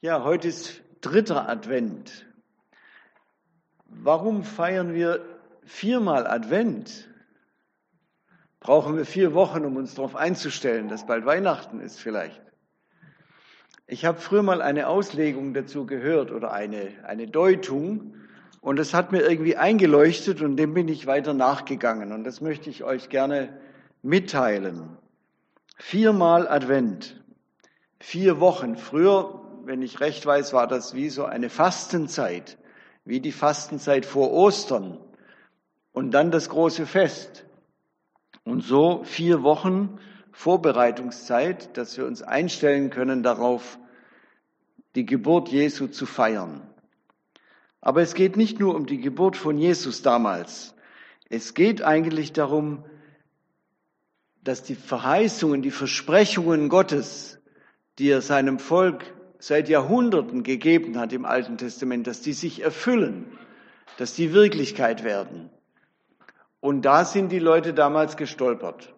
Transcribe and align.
Ja, 0.00 0.22
heute 0.22 0.46
ist 0.46 0.80
dritter 1.00 1.48
Advent. 1.48 2.24
Warum 3.86 4.44
feiern 4.44 4.94
wir 4.94 5.24
viermal 5.64 6.24
Advent? 6.28 7.08
Brauchen 8.60 8.96
wir 8.96 9.04
vier 9.04 9.34
Wochen, 9.34 9.64
um 9.64 9.74
uns 9.74 9.96
darauf 9.96 10.14
einzustellen, 10.14 10.88
dass 10.88 11.04
bald 11.04 11.26
Weihnachten 11.26 11.80
ist 11.80 11.98
vielleicht? 11.98 12.40
Ich 13.88 14.04
habe 14.04 14.20
früher 14.20 14.44
mal 14.44 14.62
eine 14.62 14.86
Auslegung 14.86 15.52
dazu 15.52 15.84
gehört 15.84 16.30
oder 16.30 16.52
eine, 16.52 16.92
eine 17.02 17.26
Deutung 17.26 18.14
und 18.60 18.76
das 18.76 18.94
hat 18.94 19.10
mir 19.10 19.28
irgendwie 19.28 19.56
eingeleuchtet 19.56 20.42
und 20.42 20.56
dem 20.58 20.74
bin 20.74 20.86
ich 20.86 21.08
weiter 21.08 21.34
nachgegangen 21.34 22.12
und 22.12 22.22
das 22.22 22.40
möchte 22.40 22.70
ich 22.70 22.84
euch 22.84 23.08
gerne 23.08 23.58
mitteilen. 24.02 24.96
Viermal 25.76 26.46
Advent, 26.46 27.20
vier 27.98 28.38
Wochen. 28.38 28.76
Früher, 28.76 29.47
wenn 29.68 29.82
ich 29.82 30.00
recht 30.00 30.24
weiß, 30.24 30.54
war 30.54 30.66
das 30.66 30.94
wie 30.94 31.10
so 31.10 31.26
eine 31.26 31.50
Fastenzeit, 31.50 32.56
wie 33.04 33.20
die 33.20 33.32
Fastenzeit 33.32 34.06
vor 34.06 34.32
Ostern 34.32 34.98
und 35.92 36.12
dann 36.12 36.30
das 36.30 36.48
große 36.48 36.86
Fest. 36.86 37.44
Und 38.44 38.62
so 38.62 39.04
vier 39.04 39.42
Wochen 39.42 39.98
Vorbereitungszeit, 40.32 41.76
dass 41.76 41.98
wir 41.98 42.06
uns 42.06 42.22
einstellen 42.22 42.88
können 42.88 43.22
darauf, 43.22 43.78
die 44.94 45.04
Geburt 45.04 45.50
Jesu 45.50 45.88
zu 45.88 46.06
feiern. 46.06 46.66
Aber 47.82 48.00
es 48.00 48.14
geht 48.14 48.38
nicht 48.38 48.58
nur 48.58 48.74
um 48.74 48.86
die 48.86 49.02
Geburt 49.02 49.36
von 49.36 49.58
Jesus 49.58 50.00
damals. 50.00 50.74
Es 51.28 51.52
geht 51.52 51.82
eigentlich 51.82 52.32
darum, 52.32 52.86
dass 54.42 54.62
die 54.62 54.76
Verheißungen, 54.76 55.60
die 55.60 55.70
Versprechungen 55.70 56.70
Gottes, 56.70 57.38
die 57.98 58.08
er 58.08 58.22
seinem 58.22 58.60
Volk 58.60 59.17
seit 59.38 59.68
Jahrhunderten 59.68 60.42
gegeben 60.42 60.98
hat 60.98 61.12
im 61.12 61.24
Alten 61.24 61.58
Testament, 61.58 62.06
dass 62.06 62.20
die 62.20 62.32
sich 62.32 62.62
erfüllen, 62.62 63.26
dass 63.96 64.14
die 64.14 64.32
Wirklichkeit 64.32 65.04
werden. 65.04 65.50
Und 66.60 66.82
da 66.82 67.04
sind 67.04 67.30
die 67.30 67.38
Leute 67.38 67.72
damals 67.72 68.16
gestolpert. 68.16 68.94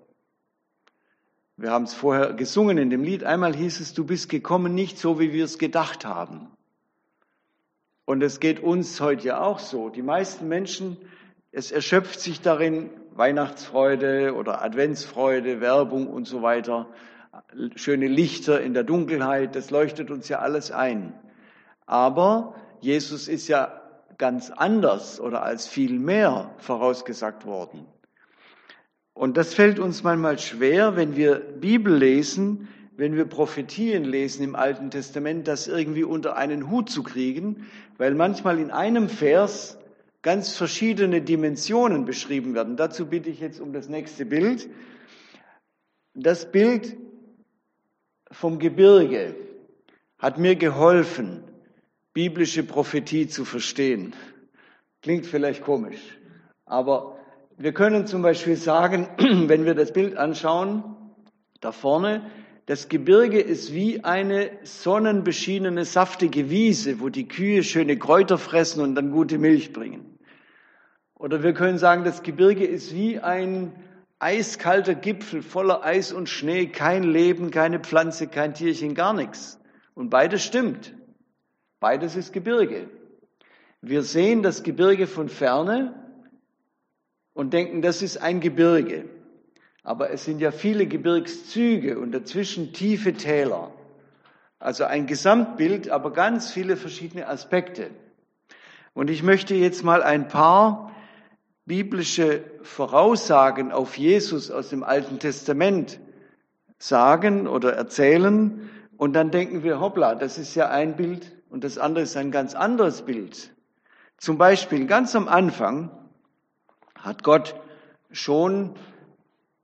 Wir 1.57 1.73
haben 1.73 1.85
es 1.85 1.93
vorher 1.93 2.33
gesungen 2.33 2.79
in 2.79 2.89
dem 2.89 3.03
Lied. 3.03 3.23
Einmal 3.23 3.55
hieß 3.55 3.81
es, 3.81 3.93
du 3.93 4.05
bist 4.05 4.31
gekommen 4.31 4.75
nicht 4.75 4.99
so, 4.99 5.21
wie 5.21 5.33
wir 5.33 5.45
es 5.45 5.59
gedacht 5.59 6.07
haben. 6.07 6.49
Und 8.07 8.23
es 8.23 8.41
geht 8.41 8.61
uns 8.61 9.01
heute 9.01 9.27
ja 9.29 9.41
auch 9.43 9.59
so. 9.59 9.91
Die 9.91 10.03
meisten 10.03 10.49
Menschen, 10.49 10.97
es 11.53 11.71
erschöpft 11.71 12.19
sich 12.19 12.41
darin, 12.41 12.89
Weihnachtsfreude 13.13 14.35
oder 14.35 14.63
Adventsfreude, 14.63 15.61
Werbung 15.61 16.07
und 16.07 16.25
so 16.27 16.41
weiter, 16.41 16.89
schöne 17.77 18.09
Lichter 18.09 18.61
in 18.61 18.75
der 18.75 18.85
Dunkelheit, 18.85 19.57
das 19.57 19.71
leuchtet 19.71 20.11
uns 20.11 20.29
ja 20.29 20.39
alles 20.39 20.71
ein. 20.71 21.13
Aber 21.87 22.55
Jesus 22.81 23.29
ist 23.29 23.49
ja 23.49 23.81
ganz 24.19 24.51
anders 24.51 25.21
oder 25.21 25.43
als 25.43 25.67
viel 25.67 25.99
mehr 25.99 26.55
vorausgesagt 26.59 27.47
worden. 27.47 27.87
Und 29.15 29.37
das 29.37 29.55
fällt 29.55 29.79
uns 29.79 30.03
manchmal 30.03 30.39
schwer, 30.39 30.97
wenn 30.97 31.17
wir 31.17 31.41
Bibel 31.41 31.95
lesen, 31.95 32.69
wenn 32.97 33.17
wir 33.17 33.25
Prophetien 33.25 34.05
lesen 34.05 34.45
im 34.45 34.55
Alten 34.55 34.91
Testament, 34.91 35.49
das 35.49 35.69
irgendwie 35.69 36.05
unter 36.05 36.37
einen 36.37 36.71
Hut 36.71 36.91
zu 36.91 37.03
kriegen, 37.03 37.67
weil 37.99 38.15
manchmal 38.15 38.59
in 38.59 38.71
einem 38.71 39.09
Vers 39.09 39.79
ganz 40.23 40.57
verschiedene 40.57 41.23
Dimensionen 41.23 42.05
beschrieben 42.05 42.55
werden. 42.55 42.77
Dazu 42.77 43.07
bitte 43.07 43.31
ich 43.31 43.41
jetzt 43.41 43.61
um 43.61 43.73
das 43.73 43.89
nächste 43.89 44.27
Bild. 44.27 44.69
Das 46.15 46.53
Bild 46.53 46.97
vom 48.31 48.59
Gebirge 48.59 49.35
hat 50.19 50.39
mir 50.39 50.57
geholfen, 50.57 51.43
biblische 52.13 52.63
Prophetie 52.63 53.29
zu 53.29 53.45
verstehen. 53.45 54.15
Klingt 55.03 55.27
vielleicht 55.27 55.63
komisch, 55.63 56.19
aber 56.67 57.19
wir 57.57 57.73
können 57.73 58.07
zum 58.07 58.23
Beispiel 58.23 58.57
sagen, 58.57 59.09
wenn 59.19 59.65
wir 59.65 59.75
das 59.75 59.93
Bild 59.93 60.17
anschauen, 60.17 60.85
da 61.61 61.73
vorne, 61.73 62.31
das 62.67 62.89
Gebirge 62.89 63.41
ist 63.41 63.75
wie 63.75 64.05
eine 64.05 64.51
sonnenbeschienene, 64.63 65.85
saftige 65.85 66.51
Wiese, 66.51 67.01
wo 67.01 67.09
die 67.09 67.27
Kühe 67.27 67.65
schöne 67.65 67.99
Kräuter 67.99 68.39
fressen 68.39 68.83
und 68.83 68.95
dann 68.95 69.11
gute 69.11 69.39
Milch 69.39 69.73
bringen. 69.73 70.19
Oder 71.15 71.43
wir 71.43 71.53
können 71.53 71.79
sagen, 71.79 72.05
das 72.05 72.23
Gebirge 72.23 72.65
ist 72.65 72.95
wie 72.95 73.19
ein 73.19 73.73
eiskalter 74.21 74.95
Gipfel 74.95 75.43
voller 75.43 75.83
Eis 75.83 76.13
und 76.13 76.29
Schnee, 76.29 76.67
kein 76.67 77.03
Leben, 77.03 77.51
keine 77.51 77.81
Pflanze, 77.81 78.29
kein 78.29 78.55
Tierchen, 78.55 78.95
gar 78.95 79.15
nichts. 79.15 79.59
Und 79.95 80.11
beides 80.11 80.45
stimmt. 80.45 80.95
Beides 81.81 82.15
ist 82.15 82.33
Gebirge. 82.33 82.89
Wir 83.81 84.03
sehen 84.03 84.43
das 84.43 84.63
Gebirge 84.63 85.07
von 85.07 85.31
ferne 85.31 85.95
und 87.33 87.55
denken, 87.55 87.81
das 87.81 88.03
ist 88.03 88.19
ein 88.19 88.41
Gebirge. 88.41 89.07
Aber 89.83 90.11
es 90.11 90.27
sind 90.27 90.41
ja 90.41 90.51
viele 90.51 90.87
Gebirgszüge 90.87 91.99
und 91.99 92.13
dazwischen 92.13 92.75
tiefe 92.75 93.15
Täler. 93.15 93.73
Also 94.59 94.85
ein 94.85 95.07
Gesamtbild, 95.07 95.89
aber 95.89 96.13
ganz 96.13 96.53
viele 96.53 96.77
verschiedene 96.77 97.27
Aspekte. 97.27 97.91
Und 98.93 99.09
ich 99.09 99.23
möchte 99.23 99.55
jetzt 99.55 99.83
mal 99.83 100.03
ein 100.03 100.29
paar 100.29 100.90
biblische 101.71 102.43
Voraussagen 102.63 103.71
auf 103.71 103.97
Jesus 103.97 104.51
aus 104.51 104.71
dem 104.71 104.83
Alten 104.83 105.21
Testament 105.21 106.01
sagen 106.79 107.47
oder 107.47 107.75
erzählen. 107.75 108.69
Und 108.97 109.13
dann 109.13 109.31
denken 109.31 109.63
wir, 109.63 109.79
hoppla, 109.79 110.17
das 110.17 110.37
ist 110.37 110.57
ja 110.57 110.69
ein 110.69 110.97
Bild 110.97 111.31
und 111.49 111.63
das 111.63 111.79
andere 111.79 112.03
ist 112.03 112.17
ein 112.17 112.33
ganz 112.33 112.57
anderes 112.57 113.03
Bild. 113.03 113.55
Zum 114.19 114.37
Beispiel 114.37 114.87
ganz 114.87 115.15
am 115.15 115.29
Anfang 115.29 115.93
hat 116.97 117.23
Gott 117.23 117.55
schon 118.11 118.75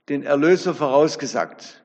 den 0.09 0.23
Erlöser 0.23 0.77
vorausgesagt. 0.77 1.85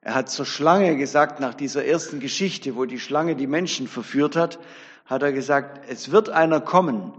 Er 0.00 0.16
hat 0.16 0.28
zur 0.28 0.44
Schlange 0.44 0.96
gesagt, 0.96 1.38
nach 1.38 1.54
dieser 1.54 1.84
ersten 1.84 2.18
Geschichte, 2.18 2.74
wo 2.74 2.84
die 2.84 2.98
Schlange 2.98 3.36
die 3.36 3.46
Menschen 3.46 3.86
verführt 3.86 4.34
hat, 4.34 4.58
hat 5.04 5.22
er 5.22 5.30
gesagt, 5.30 5.88
es 5.88 6.10
wird 6.10 6.30
einer 6.30 6.60
kommen, 6.60 7.12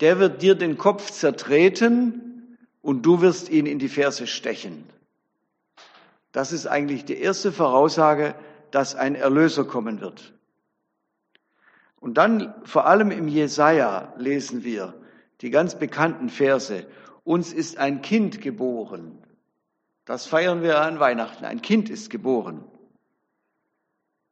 der 0.00 0.18
wird 0.18 0.42
dir 0.42 0.54
den 0.54 0.78
Kopf 0.78 1.10
zertreten 1.10 2.58
und 2.80 3.02
du 3.02 3.20
wirst 3.20 3.48
ihn 3.48 3.66
in 3.66 3.78
die 3.78 3.88
Ferse 3.88 4.26
stechen. 4.26 4.84
Das 6.32 6.52
ist 6.52 6.66
eigentlich 6.66 7.04
die 7.04 7.18
erste 7.18 7.52
Voraussage, 7.52 8.34
dass 8.70 8.94
ein 8.94 9.14
Erlöser 9.14 9.64
kommen 9.64 10.00
wird. 10.00 10.32
Und 12.00 12.14
dann 12.14 12.54
vor 12.64 12.86
allem 12.86 13.10
im 13.10 13.28
Jesaja 13.28 14.12
lesen 14.16 14.64
wir 14.64 14.94
die 15.40 15.50
ganz 15.50 15.78
bekannten 15.78 16.30
Verse. 16.30 16.86
Uns 17.22 17.52
ist 17.52 17.78
ein 17.78 18.02
Kind 18.02 18.40
geboren. 18.40 19.18
Das 20.04 20.26
feiern 20.26 20.62
wir 20.62 20.80
an 20.80 20.98
Weihnachten. 20.98 21.44
Ein 21.44 21.62
Kind 21.62 21.90
ist 21.90 22.10
geboren. 22.10 22.64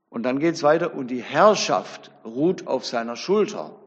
Und 0.08 0.24
dann 0.24 0.40
geht's 0.40 0.62
weiter. 0.64 0.94
Und 0.94 1.08
die 1.08 1.22
Herrschaft 1.22 2.10
ruht 2.24 2.66
auf 2.66 2.84
seiner 2.84 3.14
Schulter. 3.14 3.79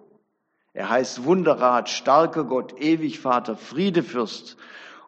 Er 0.73 0.89
heißt 0.89 1.23
Wunderrat, 1.23 1.89
starker 1.89 2.45
Gott, 2.45 2.79
ewig 2.79 3.19
Vater, 3.19 3.55
Friedefürst. 3.55 4.57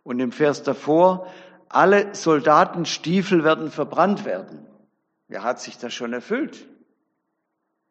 Und 0.04 0.20
im 0.20 0.32
Vers 0.32 0.62
davor, 0.62 1.28
alle 1.68 2.14
Soldatenstiefel 2.14 3.44
werden 3.44 3.72
verbrannt 3.72 4.26
werden. 4.26 4.68
Wer 5.28 5.44
hat 5.44 5.60
sich 5.60 5.78
das 5.80 5.94
schon 5.94 6.14
erfüllt? 6.14 6.68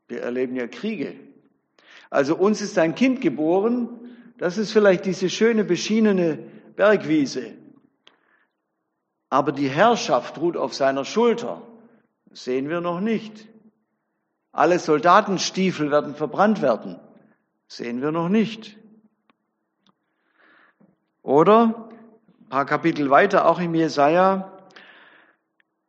Wir 0.06 0.22
erleben 0.22 0.54
ja 0.54 0.68
Kriege. 0.68 1.16
Also 2.10 2.36
uns 2.36 2.60
ist 2.60 2.78
ein 2.78 2.94
Kind 2.94 3.20
geboren, 3.20 3.88
das 4.38 4.58
ist 4.58 4.72
vielleicht 4.72 5.04
diese 5.04 5.28
schöne 5.28 5.64
beschienene 5.64 6.38
Bergwiese. 6.76 7.54
Aber 9.30 9.50
die 9.50 9.68
Herrschaft 9.68 10.38
ruht 10.38 10.56
auf 10.56 10.74
seiner 10.74 11.04
Schulter. 11.04 11.62
Das 12.26 12.44
sehen 12.44 12.68
wir 12.68 12.80
noch 12.80 13.00
nicht. 13.00 13.48
Alle 14.52 14.78
Soldatenstiefel 14.78 15.90
werden 15.90 16.14
verbrannt 16.14 16.62
werden. 16.62 17.00
Sehen 17.76 18.02
wir 18.02 18.12
noch 18.12 18.28
nicht. 18.28 18.78
Oder 21.24 21.88
ein 22.42 22.48
paar 22.48 22.66
Kapitel 22.66 23.10
weiter, 23.10 23.46
auch 23.46 23.58
im 23.58 23.74
Jesaja, 23.74 24.56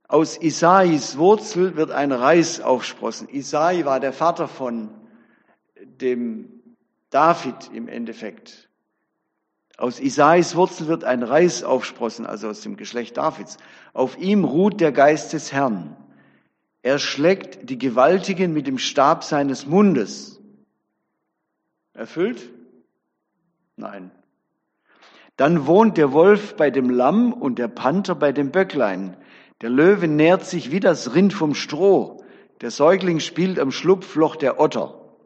aus 0.08 0.42
Isais 0.42 1.20
Wurzel 1.20 1.76
wird 1.76 1.92
ein 1.92 2.12
Reis 2.12 2.60
aufsprossen. 2.60 3.30
Isai 3.30 3.86
war 3.86 4.00
der 4.00 4.14
Vater 4.14 4.48
von 4.48 4.90
dem 5.80 6.50
David 7.12 7.70
im 7.72 7.88
Endeffekt. 7.88 8.68
Aus 9.78 10.00
Isais 10.00 10.56
Wurzel 10.56 10.88
wird 10.88 11.04
ein 11.04 11.22
Reis 11.22 11.64
aufsprossen, 11.64 12.26
also 12.26 12.50
aus 12.50 12.62
dem 12.62 12.78
Geschlecht 12.78 13.18
Davids. 13.18 13.58
Auf 13.94 14.18
ihm 14.18 14.44
ruht 14.44 14.82
der 14.82 14.92
Geist 14.92 15.34
des 15.34 15.52
Herrn. 15.52 15.96
Er 16.82 16.98
schlägt 16.98 17.70
die 17.70 17.78
Gewaltigen 17.78 18.54
mit 18.54 18.66
dem 18.66 18.80
Stab 18.80 19.24
seines 19.24 19.68
Mundes. 19.68 20.35
Erfüllt? 21.96 22.50
Nein. 23.78 24.12
Dann 25.38 25.66
wohnt 25.66 25.98
der 25.98 26.12
Wolf 26.12 26.56
bei 26.56 26.70
dem 26.70 26.90
Lamm 26.90 27.32
und 27.34 27.58
der 27.58 27.70
Panther 27.70 28.16
bei 28.16 28.34
dem 28.34 28.52
Böcklein. 28.52 29.18
Der 29.62 29.70
Löwe 29.70 30.08
nährt 30.10 30.46
sich 30.46 30.72
wie 30.72 30.82
das 30.82 31.16
Rind 31.16 31.34
vom 31.34 31.56
Stroh. 31.56 32.24
Der 32.62 32.72
Säugling 32.72 33.22
spielt 33.22 33.60
am 33.60 33.72
Schlupfloch 33.72 34.36
der 34.36 34.60
Otter. 34.60 35.18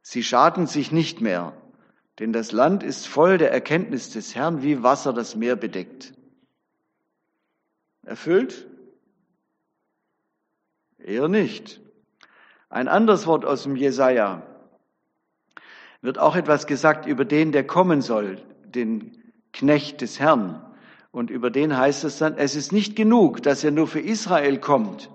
Sie 0.00 0.22
schaden 0.22 0.68
sich 0.68 0.92
nicht 0.92 1.20
mehr, 1.20 1.60
denn 2.20 2.32
das 2.32 2.52
Land 2.52 2.84
ist 2.84 3.08
voll 3.08 3.38
der 3.38 3.50
Erkenntnis 3.50 4.10
des 4.10 4.36
Herrn, 4.36 4.62
wie 4.62 4.84
Wasser 4.84 5.12
das 5.12 5.34
Meer 5.34 5.56
bedeckt. 5.56 6.14
Erfüllt? 8.04 8.68
Eher 10.98 11.26
nicht. 11.26 11.80
Ein 12.68 12.86
anderes 12.86 13.26
Wort 13.26 13.44
aus 13.44 13.64
dem 13.64 13.74
Jesaja 13.74 14.55
wird 16.06 16.18
auch 16.18 16.36
etwas 16.36 16.68
gesagt 16.68 17.04
über 17.06 17.24
den, 17.24 17.50
der 17.50 17.66
kommen 17.66 18.00
soll, 18.00 18.40
den 18.64 19.32
Knecht 19.52 20.00
des 20.02 20.20
Herrn. 20.20 20.64
Und 21.10 21.30
über 21.30 21.50
den 21.50 21.76
heißt 21.76 22.04
es 22.04 22.18
dann, 22.18 22.36
es 22.38 22.54
ist 22.54 22.72
nicht 22.72 22.94
genug, 22.94 23.42
dass 23.42 23.64
er 23.64 23.72
nur 23.72 23.88
für 23.88 23.98
Israel 23.98 24.60
kommt. 24.60 25.10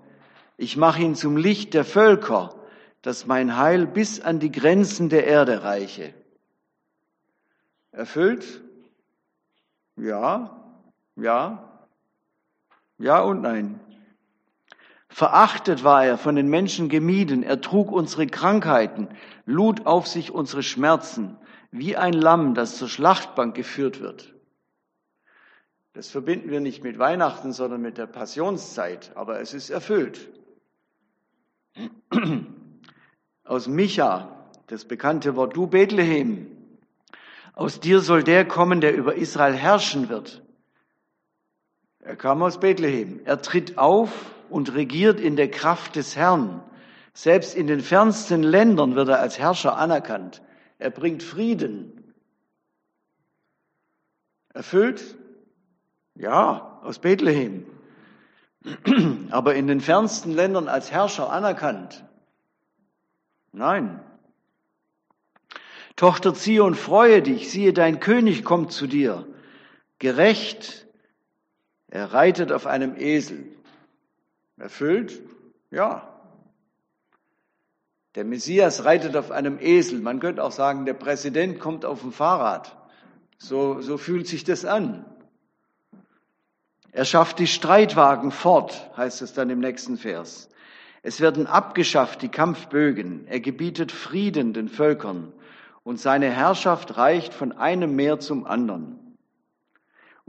Ich 0.57 0.75
mache 0.75 1.01
ihn 1.01 1.15
zum 1.15 1.38
Licht 1.38 1.73
der 1.73 1.85
Völker, 1.85 2.55
dass 3.01 3.25
mein 3.25 3.55
Heil 3.55 3.88
bis 3.88 4.19
an 4.19 4.39
die 4.39 4.51
Grenzen 4.51 5.07
der 5.07 5.25
Erde 5.25 5.63
reiche. 5.63 6.13
Erfüllt? 7.93 8.61
Ja, 9.95 10.75
ja, 11.15 11.88
ja 12.97 13.21
und 13.21 13.41
nein. 13.41 13.79
Verachtet 15.13 15.83
war 15.83 16.05
er, 16.05 16.17
von 16.17 16.37
den 16.37 16.47
Menschen 16.47 16.87
gemieden. 16.87 17.43
Er 17.43 17.59
trug 17.59 17.91
unsere 17.91 18.27
Krankheiten, 18.27 19.09
lud 19.45 19.85
auf 19.85 20.07
sich 20.07 20.31
unsere 20.31 20.63
Schmerzen, 20.63 21.37
wie 21.69 21.97
ein 21.97 22.13
Lamm, 22.13 22.53
das 22.53 22.77
zur 22.77 22.87
Schlachtbank 22.87 23.53
geführt 23.53 23.99
wird. 23.99 24.33
Das 25.91 26.09
verbinden 26.09 26.49
wir 26.49 26.61
nicht 26.61 26.81
mit 26.81 26.97
Weihnachten, 26.97 27.51
sondern 27.51 27.81
mit 27.81 27.97
der 27.97 28.07
Passionszeit, 28.07 29.11
aber 29.15 29.41
es 29.41 29.53
ist 29.53 29.69
erfüllt. 29.69 30.29
Aus 33.43 33.67
Micha, 33.67 34.49
das 34.67 34.85
bekannte 34.85 35.35
Wort, 35.35 35.57
du 35.57 35.67
Bethlehem, 35.67 36.47
aus 37.51 37.81
dir 37.81 37.99
soll 37.99 38.23
der 38.23 38.47
kommen, 38.47 38.79
der 38.79 38.95
über 38.95 39.15
Israel 39.15 39.55
herrschen 39.55 40.07
wird. 40.07 40.41
Er 41.99 42.15
kam 42.15 42.41
aus 42.41 42.61
Bethlehem. 42.61 43.19
Er 43.25 43.41
tritt 43.41 43.77
auf 43.77 44.09
und 44.51 44.74
regiert 44.74 45.19
in 45.19 45.36
der 45.36 45.50
Kraft 45.50 45.95
des 45.95 46.15
Herrn. 46.15 46.63
Selbst 47.13 47.56
in 47.56 47.68
den 47.68 47.81
fernsten 47.81 48.44
Ländern 48.44 48.95
wird 48.95 49.09
er 49.09 49.19
als 49.19 49.39
Herrscher 49.39 49.77
anerkannt. 49.77 50.42
Er 50.77 50.89
bringt 50.89 51.24
Frieden. 51.24 52.13
Erfüllt? 54.53 55.15
Ja, 56.15 56.80
aus 56.83 57.00
Bethlehem. 57.00 57.65
Aber 59.31 59.56
in 59.56 59.68
den 59.68 59.81
fernsten 59.81 60.31
Ländern 60.31 60.68
als 60.68 60.92
Herrscher 60.92 61.31
anerkannt? 61.31 62.03
Nein. 63.51 64.00
Tochter 65.95 66.33
Zion, 66.33 66.75
freue 66.75 67.21
dich, 67.21 67.51
siehe, 67.51 67.74
dein 67.74 68.00
König 68.00 68.44
kommt 68.44 68.71
zu 68.71 68.88
dir. 68.88 69.27
Gerecht, 70.00 70.88
er 71.88 72.13
reitet 72.13 72.51
auf 72.51 72.65
einem 72.65 72.95
Esel. 72.98 73.45
Erfüllt? 74.61 75.19
Ja. 75.71 76.07
Der 78.13 78.23
Messias 78.25 78.85
reitet 78.85 79.15
auf 79.15 79.31
einem 79.31 79.57
Esel. 79.59 80.01
Man 80.01 80.19
könnte 80.19 80.43
auch 80.43 80.51
sagen, 80.51 80.85
der 80.85 80.93
Präsident 80.93 81.59
kommt 81.59 81.83
auf 81.83 82.01
dem 82.01 82.11
Fahrrad. 82.11 82.77
So, 83.39 83.81
so 83.81 83.97
fühlt 83.97 84.27
sich 84.27 84.43
das 84.43 84.63
an. 84.63 85.03
Er 86.91 87.05
schafft 87.05 87.39
die 87.39 87.47
Streitwagen 87.47 88.31
fort, 88.31 88.91
heißt 88.95 89.23
es 89.23 89.33
dann 89.33 89.49
im 89.49 89.61
nächsten 89.61 89.97
Vers. 89.97 90.49
Es 91.01 91.21
werden 91.21 91.47
abgeschafft 91.47 92.21
die 92.21 92.29
Kampfbögen. 92.29 93.25
Er 93.25 93.39
gebietet 93.39 93.91
Frieden 93.91 94.53
den 94.53 94.69
Völkern 94.69 95.33
und 95.81 95.99
seine 95.99 96.29
Herrschaft 96.29 96.97
reicht 96.97 97.33
von 97.33 97.51
einem 97.51 97.95
Meer 97.95 98.19
zum 98.19 98.45
anderen. 98.45 98.99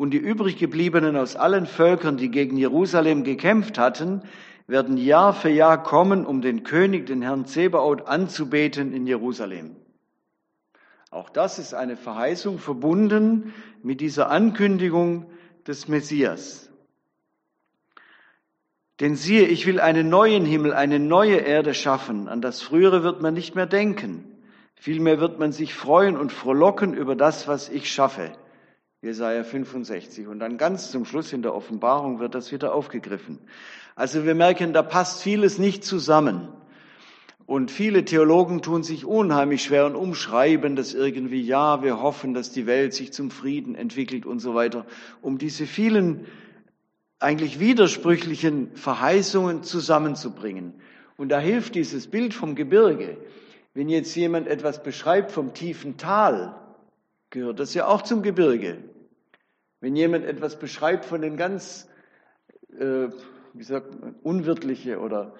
Und 0.02 0.10
die 0.10 0.19
übrig 0.19 0.56
gebliebenen 0.56 1.16
aus 1.16 1.37
allen 1.37 1.64
Völkern, 1.64 2.16
die 2.16 2.28
gegen 2.28 2.56
Jerusalem 2.56 3.22
gekämpft 3.22 3.78
hatten, 3.78 4.22
werden 4.66 4.96
Jahr 4.96 5.32
für 5.32 5.49
Jahr 5.49 5.81
kommen, 5.81 6.26
um 6.26 6.43
den 6.43 6.64
König, 6.64 7.06
den 7.06 7.22
Herrn 7.22 7.46
Zebaoth, 7.46 8.08
anzubeten 8.08 8.93
in 8.93 9.06
Jerusalem. 9.06 9.76
Auch 11.12 11.31
das 11.31 11.60
ist 11.60 11.72
eine 11.72 11.96
Verheißung 11.96 12.58
verbunden 12.58 13.54
mit 13.84 14.00
dieser 14.00 14.28
Ankündigung 14.28 15.31
des 15.69 15.87
Messias. 15.87 16.69
Denn 18.99 19.14
siehe, 19.14 19.46
ich 19.46 19.69
will 19.69 19.78
einen 19.78 20.08
neuen 20.08 20.44
Himmel, 20.44 20.75
eine 20.75 20.99
neue 20.99 21.37
Erde 21.37 21.75
schaffen. 21.75 22.26
An 22.26 22.40
das 22.40 22.60
Frühere 22.60 23.04
wird 23.04 23.22
man 23.22 23.34
nicht 23.34 23.54
mehr 23.54 23.66
denken. 23.66 24.25
Vielmehr 24.75 25.20
wird 25.20 25.38
man 25.38 25.52
sich 25.52 25.75
freuen 25.75 26.16
und 26.16 26.32
frohlocken 26.32 26.93
über 26.93 27.14
das, 27.14 27.46
was 27.46 27.69
ich 27.69 27.88
schaffe. 27.88 28.32
Jesaja 29.02 29.43
65. 29.43 30.28
Und 30.28 30.38
dann 30.38 30.56
ganz 30.58 30.93
zum 30.93 31.04
Schluss 31.04 31.32
in 31.32 31.43
der 31.43 31.54
Offenbarung 31.54 32.20
wird 32.20 32.37
das 32.37 32.52
wieder 32.52 32.72
aufgegriffen. 32.72 33.38
Also 33.96 34.25
wir 34.25 34.37
merken, 34.37 34.72
da 34.72 34.82
passt 34.82 35.22
vieles 35.22 35.58
nicht 35.58 35.84
zusammen. 35.84 36.46
Und 37.44 37.72
viele 37.72 38.04
Theologen 38.04 38.62
tun 38.62 38.84
sich 38.84 39.04
unheimlich 39.04 39.64
schwer 39.64 39.87
und 39.87 39.96
umschreiben 39.96 40.76
das 40.76 40.94
irgendwie, 40.94 41.43
ja, 41.43 41.82
wir 41.82 42.00
hoffen, 42.00 42.32
dass 42.32 42.52
die 42.52 42.66
Welt 42.66 42.94
sich 42.94 43.12
zum 43.12 43.32
Frieden 43.32 43.75
entwickelt 43.75 44.25
und 44.25 44.38
so 44.38 44.54
weiter, 44.54 44.87
um 45.20 45.37
diese 45.37 45.66
vielen 45.66 46.26
eigentlich 47.19 47.58
widersprüchlichen 47.58 48.70
Verheißungen 48.76 49.64
zusammenzubringen. 49.64 50.75
Und 51.16 51.31
da 51.31 51.40
hilft 51.40 51.75
dieses 51.75 52.06
Bild 52.06 52.34
vom 52.34 52.54
Gebirge. 52.54 53.16
Wenn 53.75 53.88
jetzt 53.88 54.14
jemand 54.14 54.46
etwas 54.46 54.82
beschreibt 54.82 55.32
vom 55.32 55.54
tiefen 55.54 55.96
Tal, 55.96 56.54
gehört 57.31 57.58
das 57.58 57.75
ja 57.75 57.87
auch 57.87 58.02
zum 58.02 58.22
Gebirge. 58.22 58.78
Wenn 59.82 59.96
jemand 59.96 60.25
etwas 60.25 60.61
beschreibt 60.61 61.05
von 61.05 61.23
den 61.23 61.37
ganz, 61.37 61.88
äh, 62.79 63.08
wie 63.52 63.64
sagt 63.64 64.00
man, 64.00 64.14
unwirtliche 64.23 65.00
oder 65.00 65.34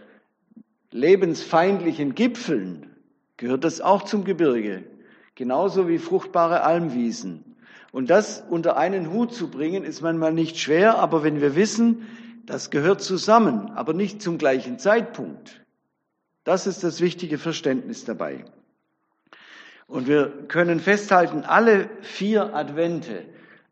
lebensfeindlichen 0.90 2.16
Gipfeln, 2.16 2.90
gehört 3.36 3.62
das 3.62 3.80
auch 3.80 4.02
zum 4.02 4.24
Gebirge. 4.24 4.82
Genauso 5.36 5.88
wie 5.88 5.98
fruchtbare 5.98 6.64
Almwiesen. 6.64 7.54
Und 7.92 8.10
das 8.10 8.42
unter 8.50 8.76
einen 8.76 9.12
Hut 9.12 9.32
zu 9.32 9.48
bringen, 9.48 9.84
ist 9.84 10.00
manchmal 10.00 10.32
nicht 10.32 10.58
schwer, 10.58 10.98
aber 10.98 11.22
wenn 11.22 11.40
wir 11.40 11.54
wissen, 11.54 12.08
das 12.44 12.70
gehört 12.70 13.00
zusammen, 13.00 13.70
aber 13.76 13.92
nicht 13.92 14.20
zum 14.22 14.38
gleichen 14.38 14.80
Zeitpunkt. 14.80 15.64
Das 16.42 16.66
ist 16.66 16.82
das 16.82 17.00
wichtige 17.00 17.38
Verständnis 17.38 18.04
dabei. 18.04 18.44
Und 19.86 20.08
wir 20.08 20.32
können 20.48 20.81
festhalten, 20.81 21.44
alle 21.44 21.88
vier 22.00 22.56
Advente 22.56 23.24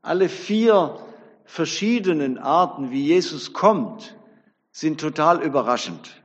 alle 0.02 0.28
vier 0.28 0.99
verschiedenen 1.45 2.38
Arten, 2.38 2.90
wie 2.90 3.04
Jesus 3.04 3.52
kommt, 3.52 4.16
sind 4.71 5.00
total 5.00 5.42
überraschend, 5.42 6.23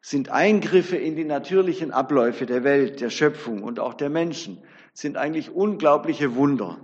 sind 0.00 0.28
Eingriffe 0.28 0.96
in 0.96 1.16
die 1.16 1.24
natürlichen 1.24 1.92
Abläufe 1.92 2.46
der 2.46 2.64
Welt, 2.64 3.00
der 3.00 3.10
Schöpfung 3.10 3.62
und 3.62 3.80
auch 3.80 3.94
der 3.94 4.10
Menschen, 4.10 4.58
sind 4.92 5.16
eigentlich 5.16 5.50
unglaubliche 5.50 6.34
Wunder, 6.36 6.78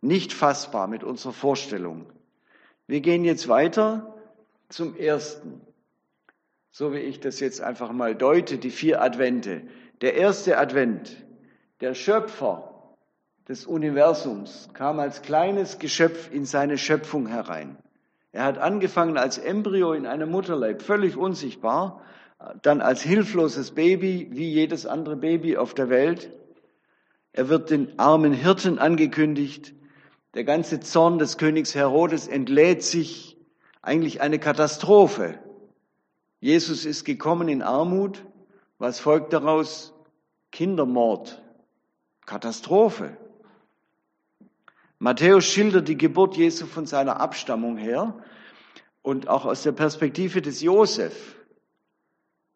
nicht 0.00 0.32
fassbar 0.32 0.86
mit 0.88 1.04
unserer 1.04 1.32
Vorstellung. 1.32 2.06
Wir 2.86 3.00
gehen 3.00 3.24
jetzt 3.24 3.48
weiter 3.48 4.16
zum 4.68 4.96
ersten. 4.96 5.60
So 6.72 6.92
wie 6.92 6.98
ich 6.98 7.20
das 7.20 7.40
jetzt 7.40 7.60
einfach 7.60 7.92
mal 7.92 8.14
deute, 8.14 8.58
die 8.58 8.70
vier 8.70 9.02
Advente. 9.02 9.62
Der 10.00 10.14
erste 10.14 10.58
Advent, 10.58 11.24
der 11.80 11.94
Schöpfer 11.94 12.69
des 13.50 13.66
Universums 13.66 14.68
kam 14.74 15.00
als 15.00 15.22
kleines 15.22 15.80
Geschöpf 15.80 16.30
in 16.32 16.44
seine 16.44 16.78
Schöpfung 16.78 17.26
herein. 17.26 17.76
Er 18.30 18.44
hat 18.44 18.58
angefangen 18.58 19.18
als 19.18 19.38
Embryo 19.38 19.92
in 19.92 20.06
einem 20.06 20.30
Mutterleib, 20.30 20.82
völlig 20.82 21.16
unsichtbar, 21.16 22.00
dann 22.62 22.80
als 22.80 23.02
hilfloses 23.02 23.72
Baby, 23.72 24.28
wie 24.30 24.48
jedes 24.48 24.86
andere 24.86 25.16
Baby 25.16 25.56
auf 25.56 25.74
der 25.74 25.90
Welt. 25.90 26.30
Er 27.32 27.48
wird 27.48 27.70
den 27.70 27.98
armen 27.98 28.32
Hirten 28.32 28.78
angekündigt. 28.78 29.74
Der 30.34 30.44
ganze 30.44 30.78
Zorn 30.78 31.18
des 31.18 31.36
Königs 31.36 31.74
Herodes 31.74 32.28
entlädt 32.28 32.84
sich, 32.84 33.36
eigentlich 33.82 34.20
eine 34.20 34.38
Katastrophe. 34.38 35.40
Jesus 36.38 36.84
ist 36.84 37.04
gekommen 37.04 37.48
in 37.48 37.62
Armut. 37.62 38.24
Was 38.78 39.00
folgt 39.00 39.32
daraus? 39.32 39.92
Kindermord. 40.52 41.42
Katastrophe. 42.26 43.16
Matthäus 45.02 45.46
schildert 45.46 45.88
die 45.88 45.96
Geburt 45.96 46.36
Jesu 46.36 46.66
von 46.66 46.84
seiner 46.84 47.20
Abstammung 47.20 47.78
her 47.78 48.14
und 49.00 49.28
auch 49.28 49.46
aus 49.46 49.62
der 49.62 49.72
Perspektive 49.72 50.42
des 50.42 50.60
Josef. 50.60 51.36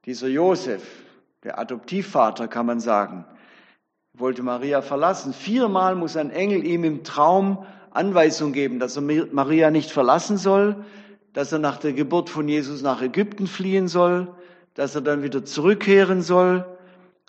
Dieser 0.04 0.28
Josef, 0.28 0.82
der 1.42 1.58
Adoptivvater 1.58 2.46
kann 2.46 2.66
man 2.66 2.80
sagen, 2.80 3.24
wollte 4.12 4.42
Maria 4.42 4.82
verlassen. 4.82 5.32
Viermal 5.32 5.94
muss 5.94 6.18
ein 6.18 6.30
Engel 6.30 6.66
ihm 6.66 6.84
im 6.84 7.02
Traum 7.02 7.64
Anweisung 7.92 8.52
geben, 8.52 8.78
dass 8.78 8.96
er 8.96 9.02
Maria 9.02 9.70
nicht 9.70 9.90
verlassen 9.90 10.36
soll, 10.36 10.84
dass 11.32 11.50
er 11.50 11.60
nach 11.60 11.78
der 11.78 11.94
Geburt 11.94 12.28
von 12.28 12.46
Jesus 12.46 12.82
nach 12.82 13.00
Ägypten 13.00 13.46
fliehen 13.46 13.88
soll, 13.88 14.34
dass 14.74 14.94
er 14.94 15.00
dann 15.00 15.22
wieder 15.22 15.46
zurückkehren 15.46 16.20
soll 16.20 16.66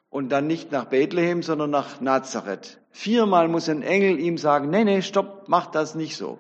und 0.10 0.28
dann 0.28 0.46
nicht 0.46 0.74
nach 0.74 0.86
Bethlehem, 0.86 1.42
sondern 1.42 1.70
nach 1.70 2.02
Nazareth. 2.02 2.82
Viermal 2.96 3.50
muss 3.50 3.68
ein 3.68 3.82
Engel 3.82 4.22
ihm 4.22 4.38
sagen, 4.38 4.70
nee, 4.70 4.86
nee, 4.86 5.02
stopp, 5.02 5.50
mach 5.50 5.68
das 5.68 5.96
nicht 5.96 6.16
so, 6.16 6.40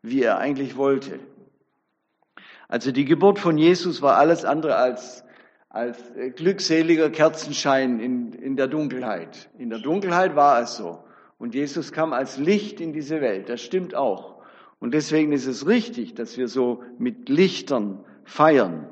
wie 0.00 0.22
er 0.22 0.38
eigentlich 0.38 0.78
wollte. 0.78 1.20
Also 2.68 2.90
die 2.90 3.04
Geburt 3.04 3.38
von 3.38 3.58
Jesus 3.58 4.00
war 4.00 4.16
alles 4.16 4.46
andere 4.46 4.76
als, 4.76 5.24
als 5.68 5.98
äh, 6.16 6.30
glückseliger 6.30 7.10
Kerzenschein 7.10 8.00
in, 8.00 8.32
in 8.32 8.56
der 8.56 8.66
Dunkelheit. 8.66 9.50
In 9.58 9.68
der 9.68 9.78
Dunkelheit 9.80 10.34
war 10.36 10.58
es 10.62 10.78
so. 10.78 11.04
Und 11.36 11.54
Jesus 11.54 11.92
kam 11.92 12.14
als 12.14 12.38
Licht 12.38 12.80
in 12.80 12.94
diese 12.94 13.20
Welt. 13.20 13.50
Das 13.50 13.60
stimmt 13.60 13.94
auch. 13.94 14.42
Und 14.80 14.94
deswegen 14.94 15.32
ist 15.32 15.46
es 15.46 15.66
richtig, 15.66 16.14
dass 16.14 16.38
wir 16.38 16.48
so 16.48 16.82
mit 16.98 17.28
Lichtern 17.28 18.06
feiern. 18.24 18.88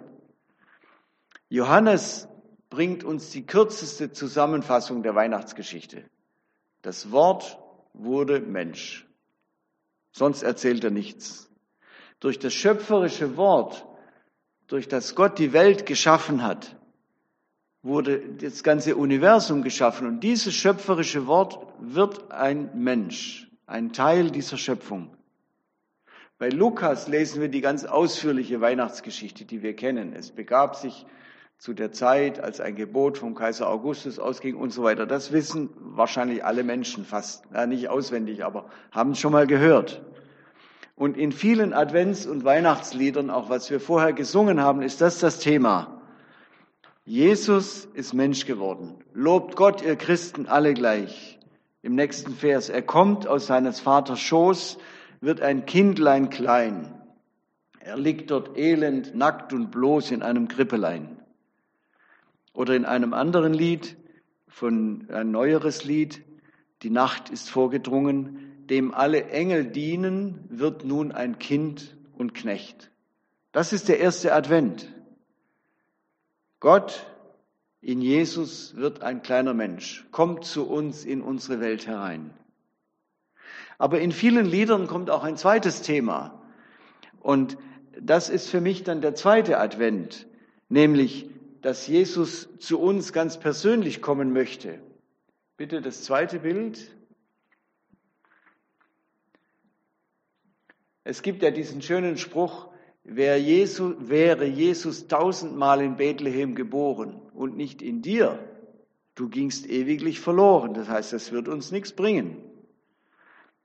Johannes 1.49 2.29
bringt 2.69 3.03
uns 3.03 3.31
die 3.31 3.47
kürzeste 3.47 4.13
Zusammenfassung 4.13 5.03
der 5.03 5.15
Weihnachtsgeschichte. 5.15 6.05
Das 6.87 7.11
Wort 7.11 7.59
wurde 7.95 8.39
Mensch. 8.39 9.09
Sonst 10.13 10.45
erzählt 10.45 10.85
er 10.85 10.93
nichts. 10.93 11.51
Durch 12.21 12.39
das 12.39 12.55
schöpferische 12.55 13.37
Wort, 13.37 13.85
durch 14.69 14.87
das 14.87 15.17
Gott 15.17 15.41
die 15.41 15.53
Welt 15.53 15.85
geschaffen 15.85 16.45
hat, 16.45 16.77
wurde 17.83 18.21
das 18.37 18.63
ganze 18.63 18.95
Universum 18.95 19.63
geschaffen. 19.63 20.07
Und 20.07 20.21
dieses 20.21 20.55
schöpferische 20.55 21.27
Wort 21.27 21.59
wird 21.81 22.31
ein 22.31 22.71
Mensch, 22.81 23.51
ein 23.67 23.93
Teil 23.93 24.31
dieser 24.31 24.57
Schöpfung. 24.57 25.11
Bei 26.39 26.51
Lukas 26.51 27.09
lesen 27.09 27.41
wir 27.41 27.49
die 27.49 27.63
ganz 27.63 27.85
ausführliche 27.85 28.61
Weihnachtsgeschichte, 28.61 29.45
die 29.45 29.61
wir 29.61 29.75
kennen. 29.75 30.13
Es 30.13 30.31
begab 30.31 30.77
sich 30.77 31.05
zu 31.59 31.73
der 31.73 31.93
Zeit, 31.93 32.39
als 32.39 32.61
ein 32.61 32.77
Gebot 32.77 33.19
vom 33.19 33.35
Kaiser 33.35 33.69
Augustus 33.69 34.19
ausging 34.19 34.57
und 34.57 34.73
so 34.73 34.83
weiter. 34.83 35.07
Das 35.07 35.33
wissen 35.33 35.71
wahrscheinlich 35.79 36.45
alle 36.45 36.65
Menschen 36.65 37.05
fast, 37.05 37.45
ja, 37.53 37.67
nicht 37.67 37.89
auswendig, 37.89 38.45
aber 38.45 38.67
haben 38.91 39.13
es 39.13 39.19
schon 39.19 39.33
mal 39.33 39.47
gehört. 39.47 40.03
Und 40.95 41.17
in 41.17 41.33
vielen 41.33 41.75
Advents- 41.75 42.27
und 42.27 42.45
Weihnachtsliedern, 42.45 43.31
auch 43.31 43.51
was 43.51 43.71
wir 43.71 43.81
vorher 43.81 44.13
gesungen 44.13 44.61
haben, 44.61 44.83
ist 44.83 45.01
das 45.01 45.19
das 45.19 45.39
Thema. 45.39 46.01
Jesus 47.05 47.85
ist 47.85 48.15
Mensch 48.15 48.47
geworden. 48.47 48.97
Lobt 49.13 49.57
Gott, 49.57 49.83
ihr 49.83 49.97
Christen, 49.97 50.47
alle 50.47 50.75
gleich. 50.75 51.39
Im 51.83 51.95
nächsten 51.95 52.35
Vers, 52.35 52.69
er 52.69 52.83
kommt 52.83 53.29
aus 53.29 53.47
seines 53.47 53.79
Vaters 53.79 54.21
Schoß, 54.21 54.79
wird 55.21 55.41
ein 55.41 55.67
Kindlein 55.67 56.31
klein. 56.31 56.93
Er 57.79 57.97
liegt 57.97 58.31
dort 58.31 58.59
elend, 58.59 59.15
nackt 59.15 59.53
und 59.53 59.71
bloß 59.71 60.11
in 60.11 60.23
einem 60.23 60.49
Krippelein. 60.49 61.17
Oder 62.57 62.75
in 62.75 62.87
einem 62.87 63.13
anderen 63.13 63.53
Lied, 63.53 63.99
von 64.49 65.09
ein 65.11 65.31
neueres 65.31 65.85
Lied, 65.85 66.25
die 66.81 66.89
Nacht 66.89 67.29
ist 67.29 67.51
vorgedrungen, 67.51 68.67
dem 68.71 68.95
alle 68.95 69.27
Engel 69.27 69.67
dienen, 69.67 70.47
wird 70.49 70.83
nun 70.83 71.13
ein 71.13 71.39
Kind 71.39 71.95
und 72.15 72.35
Knecht. 72.35 72.91
Das 73.53 73.75
ist 73.75 73.91
der 73.91 74.01
erste 74.01 74.33
Advent. 74.33 74.91
Gott 76.59 77.07
in 77.83 78.01
Jesus 78.01 78.75
wird 78.75 79.03
ein 79.03 79.21
kleiner 79.21 79.53
Mensch, 79.53 80.07
kommt 80.11 80.47
zu 80.47 80.67
uns 80.67 81.05
in 81.05 81.21
unsere 81.21 81.61
Welt 81.61 81.87
herein. 81.87 82.31
Aber 83.77 84.01
in 84.01 84.13
vielen 84.13 84.47
Liedern 84.47 84.87
kommt 84.87 85.11
auch 85.11 85.25
ein 85.25 85.37
zweites 85.37 85.83
Thema. 85.83 86.43
Und 87.21 87.59
das 88.01 88.31
ist 88.31 88.49
für 88.49 88.63
mich 88.63 88.83
dann 88.83 89.03
der 89.03 89.15
zweite 89.15 89.61
Advent, 89.61 90.27
nämlich 90.71 91.29
dass 91.67 91.89
Jesus 91.89 92.49
zu 92.61 92.79
uns 92.79 93.13
ganz 93.13 93.41
persönlich 93.41 94.01
kommen 94.01 94.33
möchte. 94.33 94.79
Bitte 95.57 95.83
das 95.83 96.05
zweite 96.05 96.39
Bild. 96.39 96.95
Es 101.03 101.23
gibt 101.23 101.43
ja 101.43 101.51
diesen 101.51 101.83
schönen 101.83 102.19
Spruch, 102.19 102.69
wäre 103.03 103.39
Jesus, 103.39 103.97
wäre 103.99 104.47
Jesus 104.47 105.09
tausendmal 105.09 105.83
in 105.83 105.97
Bethlehem 105.97 106.55
geboren 106.55 107.21
und 107.35 107.57
nicht 107.57 107.83
in 107.83 108.01
dir, 108.01 108.39
du 109.17 109.29
gingst 109.29 109.69
ewiglich 109.69 110.21
verloren. 110.21 110.73
Das 110.73 110.89
heißt, 110.89 111.13
das 111.13 111.33
wird 111.33 111.49
uns 111.49 111.73
nichts 111.73 111.91
bringen. 111.91 112.37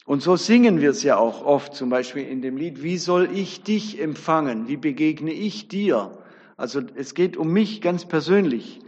Und 0.06 0.24
so 0.24 0.38
singen 0.38 0.82
wir 0.82 0.90
es 0.90 1.04
ja 1.04 1.18
auch 1.18 1.46
oft, 1.46 1.76
zum 1.76 1.92
Beispiel 1.92 2.28
in 2.28 2.42
dem 2.42 2.58
Lied, 2.58 2.82
wie 2.82 2.98
soll 2.98 3.30
ich 3.32 3.62
dich 3.62 4.02
empfangen? 4.02 4.68
Wie 4.68 4.78
begegne 4.78 5.32
ich 5.32 5.68
dir? 5.68 6.18
Also 6.62 6.80
es 6.94 7.16
geht 7.16 7.38
um 7.38 7.52
mich 7.52 7.82
ganz 7.82 8.06
persönlich. 8.06 8.82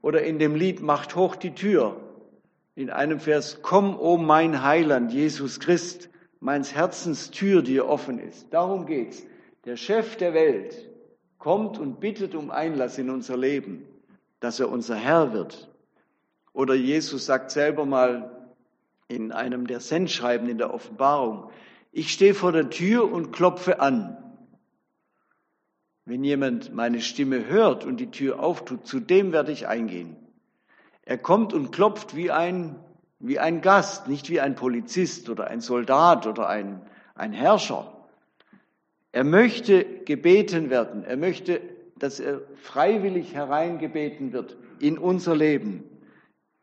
Oder 0.00 0.22
in 0.22 0.38
dem 0.38 0.54
Lied 0.54 0.80
Macht 0.80 1.14
hoch 1.14 1.36
die 1.36 1.54
Tür. 1.54 2.00
In 2.74 2.88
einem 2.88 3.20
Vers, 3.20 3.58
komm, 3.60 3.98
o 4.00 4.16
mein 4.16 4.62
Heiland, 4.62 5.12
Jesus 5.12 5.60
Christ, 5.60 6.08
meins 6.40 6.74
Herzens 6.74 7.30
Tür 7.30 7.60
dir 7.60 7.86
offen 7.86 8.18
ist. 8.18 8.46
Darum 8.54 8.86
geht's. 8.86 9.26
Der 9.66 9.76
Chef 9.76 10.16
der 10.16 10.32
Welt 10.32 10.88
kommt 11.36 11.78
und 11.78 12.00
bittet 12.00 12.34
um 12.34 12.50
Einlass 12.50 12.96
in 12.96 13.10
unser 13.10 13.36
Leben, 13.36 13.84
dass 14.40 14.58
er 14.58 14.70
unser 14.70 14.96
Herr 14.96 15.34
wird. 15.34 15.68
Oder 16.54 16.76
Jesus 16.76 17.26
sagt 17.26 17.50
selber 17.50 17.84
mal 17.84 18.54
in 19.06 19.32
einem 19.32 19.66
der 19.66 19.80
Sendschreiben 19.80 20.48
in 20.48 20.56
der 20.56 20.72
Offenbarung, 20.72 21.50
ich 21.92 22.10
stehe 22.10 22.32
vor 22.32 22.52
der 22.52 22.70
Tür 22.70 23.12
und 23.12 23.32
klopfe 23.32 23.80
an. 23.80 24.16
Wenn 26.08 26.24
jemand 26.24 26.72
meine 26.72 27.02
Stimme 27.02 27.48
hört 27.48 27.84
und 27.84 27.98
die 28.00 28.10
Tür 28.10 28.40
auftut, 28.40 28.86
zu 28.86 28.98
dem 28.98 29.30
werde 29.30 29.52
ich 29.52 29.68
eingehen. 29.68 30.16
Er 31.02 31.18
kommt 31.18 31.52
und 31.52 31.70
klopft 31.70 32.16
wie 32.16 32.30
ein, 32.30 32.76
wie 33.18 33.38
ein 33.38 33.60
Gast, 33.60 34.08
nicht 34.08 34.30
wie 34.30 34.40
ein 34.40 34.54
Polizist 34.54 35.28
oder 35.28 35.48
ein 35.48 35.60
Soldat 35.60 36.26
oder 36.26 36.48
ein, 36.48 36.80
ein 37.14 37.34
Herrscher. 37.34 38.08
Er 39.12 39.24
möchte 39.24 39.84
gebeten 39.84 40.70
werden. 40.70 41.04
Er 41.04 41.18
möchte, 41.18 41.60
dass 41.98 42.20
er 42.20 42.40
freiwillig 42.54 43.34
hereingebeten 43.34 44.32
wird 44.32 44.56
in 44.78 44.96
unser 44.96 45.36
Leben, 45.36 45.84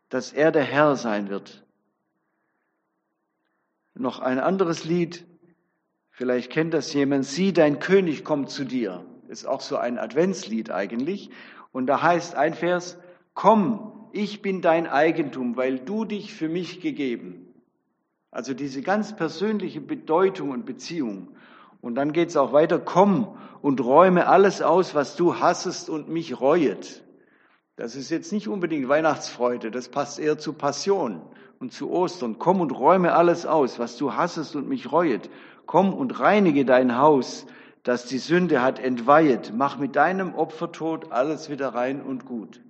dass 0.08 0.32
er 0.32 0.50
der 0.50 0.64
Herr 0.64 0.96
sein 0.96 1.28
wird. 1.28 1.64
Noch 3.94 4.18
ein 4.18 4.40
anderes 4.40 4.84
Lied, 4.84 5.24
vielleicht 6.10 6.50
kennt 6.50 6.74
das 6.74 6.92
jemand, 6.92 7.26
sieh, 7.26 7.52
dein 7.52 7.78
König 7.78 8.24
kommt 8.24 8.50
zu 8.50 8.64
dir 8.64 9.06
ist 9.28 9.46
auch 9.46 9.60
so 9.60 9.76
ein 9.76 9.98
Adventslied 9.98 10.70
eigentlich. 10.70 11.30
Und 11.72 11.86
da 11.86 12.02
heißt 12.02 12.34
ein 12.34 12.54
Vers, 12.54 12.98
komm, 13.34 14.08
ich 14.12 14.42
bin 14.42 14.62
dein 14.62 14.86
Eigentum, 14.86 15.56
weil 15.56 15.78
du 15.78 16.04
dich 16.04 16.34
für 16.34 16.48
mich 16.48 16.80
gegeben. 16.80 17.54
Also 18.30 18.54
diese 18.54 18.82
ganz 18.82 19.16
persönliche 19.16 19.80
Bedeutung 19.80 20.50
und 20.50 20.66
Beziehung. 20.66 21.28
Und 21.80 21.94
dann 21.94 22.12
geht 22.12 22.30
es 22.30 22.36
auch 22.36 22.52
weiter, 22.52 22.78
komm 22.78 23.36
und 23.62 23.80
räume 23.80 24.26
alles 24.26 24.62
aus, 24.62 24.94
was 24.94 25.16
du 25.16 25.38
hassest 25.38 25.88
und 25.88 26.08
mich 26.08 26.40
reuet. 26.40 27.02
Das 27.76 27.94
ist 27.94 28.10
jetzt 28.10 28.32
nicht 28.32 28.48
unbedingt 28.48 28.88
Weihnachtsfreude, 28.88 29.70
das 29.70 29.90
passt 29.90 30.18
eher 30.18 30.38
zu 30.38 30.54
Passion 30.54 31.20
und 31.60 31.72
zu 31.72 31.90
Ostern. 31.90 32.38
Komm 32.38 32.60
und 32.60 32.70
räume 32.72 33.12
alles 33.12 33.44
aus, 33.44 33.78
was 33.78 33.98
du 33.98 34.14
hassest 34.14 34.56
und 34.56 34.68
mich 34.68 34.90
reuet. 34.90 35.28
Komm 35.66 35.92
und 35.92 36.18
reinige 36.18 36.64
dein 36.64 36.98
Haus, 36.98 37.46
das 37.86 38.04
die 38.04 38.18
Sünde 38.18 38.62
hat 38.62 38.80
entweihet. 38.80 39.52
Mach 39.54 39.78
mit 39.78 39.94
deinem 39.94 40.34
Opfertod 40.34 41.12
alles 41.12 41.50
wieder 41.50 41.68
rein 41.68 42.02
und 42.02 42.24
gut. 42.24 42.60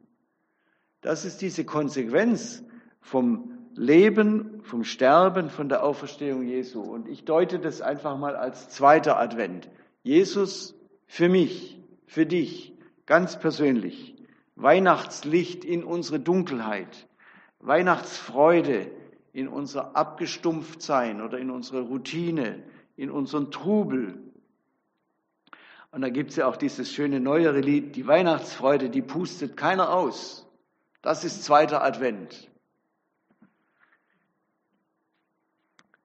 Das 1.00 1.24
ist 1.24 1.40
diese 1.40 1.64
Konsequenz 1.64 2.62
vom 3.00 3.56
Leben, 3.74 4.60
vom 4.62 4.84
Sterben, 4.84 5.48
von 5.48 5.70
der 5.70 5.84
Auferstehung 5.84 6.42
Jesu. 6.42 6.82
Und 6.82 7.08
ich 7.08 7.24
deute 7.24 7.58
das 7.58 7.80
einfach 7.80 8.18
mal 8.18 8.36
als 8.36 8.68
zweiter 8.68 9.18
Advent. 9.18 9.70
Jesus 10.02 10.78
für 11.06 11.30
mich, 11.30 11.80
für 12.04 12.26
dich, 12.26 12.74
ganz 13.06 13.38
persönlich. 13.38 14.16
Weihnachtslicht 14.54 15.64
in 15.64 15.82
unsere 15.82 16.20
Dunkelheit. 16.20 17.08
Weihnachtsfreude 17.60 18.90
in 19.32 19.48
unser 19.48 19.96
Abgestumpftsein 19.96 21.22
oder 21.22 21.38
in 21.38 21.48
unsere 21.48 21.80
Routine, 21.80 22.62
in 22.96 23.10
unseren 23.10 23.50
Trubel, 23.50 24.18
und 25.96 26.02
da 26.02 26.10
gibt 26.10 26.28
es 26.28 26.36
ja 26.36 26.46
auch 26.46 26.58
dieses 26.58 26.92
schöne 26.92 27.20
neuere 27.20 27.60
Lied, 27.60 27.96
die 27.96 28.06
Weihnachtsfreude, 28.06 28.90
die 28.90 29.00
pustet 29.00 29.56
keiner 29.56 29.94
aus. 29.94 30.46
Das 31.00 31.24
ist 31.24 31.42
zweiter 31.42 31.82
Advent. 31.82 32.50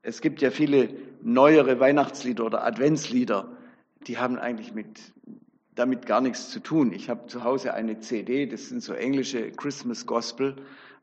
Es 0.01 0.21
gibt 0.21 0.41
ja 0.41 0.49
viele 0.49 0.95
neuere 1.21 1.81
Weihnachtslieder 1.81 2.45
oder 2.45 2.63
Adventslieder, 2.63 3.51
die 4.07 4.17
haben 4.17 4.39
eigentlich 4.39 4.73
mit, 4.73 5.11
damit 5.75 6.05
gar 6.05 6.21
nichts 6.21 6.51
zu 6.51 6.61
tun. 6.61 6.93
Ich 6.93 7.09
habe 7.09 7.27
zu 7.27 7.43
Hause 7.43 7.73
eine 7.73 7.99
CD, 7.99 8.45
das 8.45 8.69
sind 8.69 8.81
so 8.81 8.93
englische 8.93 9.51
Christmas 9.51 10.05
Gospel. 10.05 10.55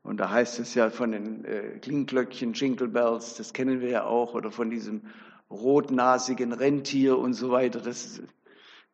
Und 0.02 0.16
da 0.16 0.30
heißt 0.30 0.60
es 0.60 0.72
ja 0.72 0.88
von 0.88 1.12
den 1.12 1.44
äh, 1.44 1.78
Klingglöckchen, 1.82 2.54
Jingle 2.54 2.88
Bells, 2.88 3.34
das 3.34 3.52
kennen 3.52 3.82
wir 3.82 3.90
ja 3.90 4.04
auch, 4.04 4.32
oder 4.32 4.50
von 4.50 4.70
diesem 4.70 5.02
rotnasigen 5.50 6.54
Rentier 6.54 7.18
und 7.18 7.34
so 7.34 7.50
weiter. 7.50 7.80
Das 7.80 8.22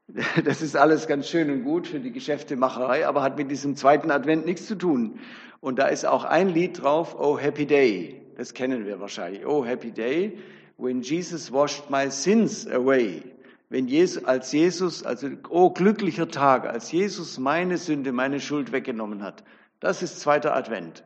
Das 0.45 0.63
ist 0.63 0.77
alles 0.77 1.07
ganz 1.07 1.29
schön 1.29 1.51
und 1.51 1.65
gut 1.65 1.87
für 1.87 2.01
die 2.01 2.13
Geschäftemacherei, 2.13 3.07
aber 3.07 3.23
hat 3.23 3.37
mit 3.37 3.51
diesem 3.51 3.77
zweiten 3.77 4.11
Advent 4.11 4.47
nichts 4.47 4.67
zu 4.67 4.75
tun. 4.75 5.19
Und 5.61 5.79
da 5.79 5.87
ist 5.87 6.05
auch 6.05 6.25
ein 6.25 6.49
Lied 6.49 6.83
drauf, 6.83 7.17
Oh 7.19 7.39
Happy 7.39 7.67
Day. 7.67 8.21
Das 8.37 8.53
kennen 8.53 8.85
wir 8.85 9.01
wahrscheinlich. 9.01 9.47
Oh 9.47 9.65
Happy 9.65 9.93
Day, 9.93 10.39
when 10.77 11.03
Jesus 11.03 11.53
washed 11.53 11.89
my 11.91 12.11
sins 12.11 12.67
away. 12.67 13.23
Wenn 13.71 13.89
Jesus, 13.89 14.25
als 14.25 14.53
Jesus, 14.53 15.05
also, 15.05 15.29
oh 15.49 15.71
glücklicher 15.71 16.29
Tag, 16.29 16.67
als 16.67 16.93
Jesus 16.93 17.39
meine 17.39 17.79
Sünde, 17.79 18.13
meine 18.13 18.41
Schuld 18.41 18.73
weggenommen 18.73 19.23
hat. 19.23 19.43
Das 19.81 20.03
ist 20.03 20.21
zweiter 20.21 20.55
Advent. 20.55 21.05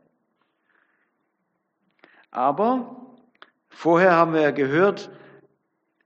Aber 2.31 3.17
vorher 3.69 4.13
haben 4.13 4.35
wir 4.35 4.43
ja 4.43 4.51
gehört, 4.51 5.11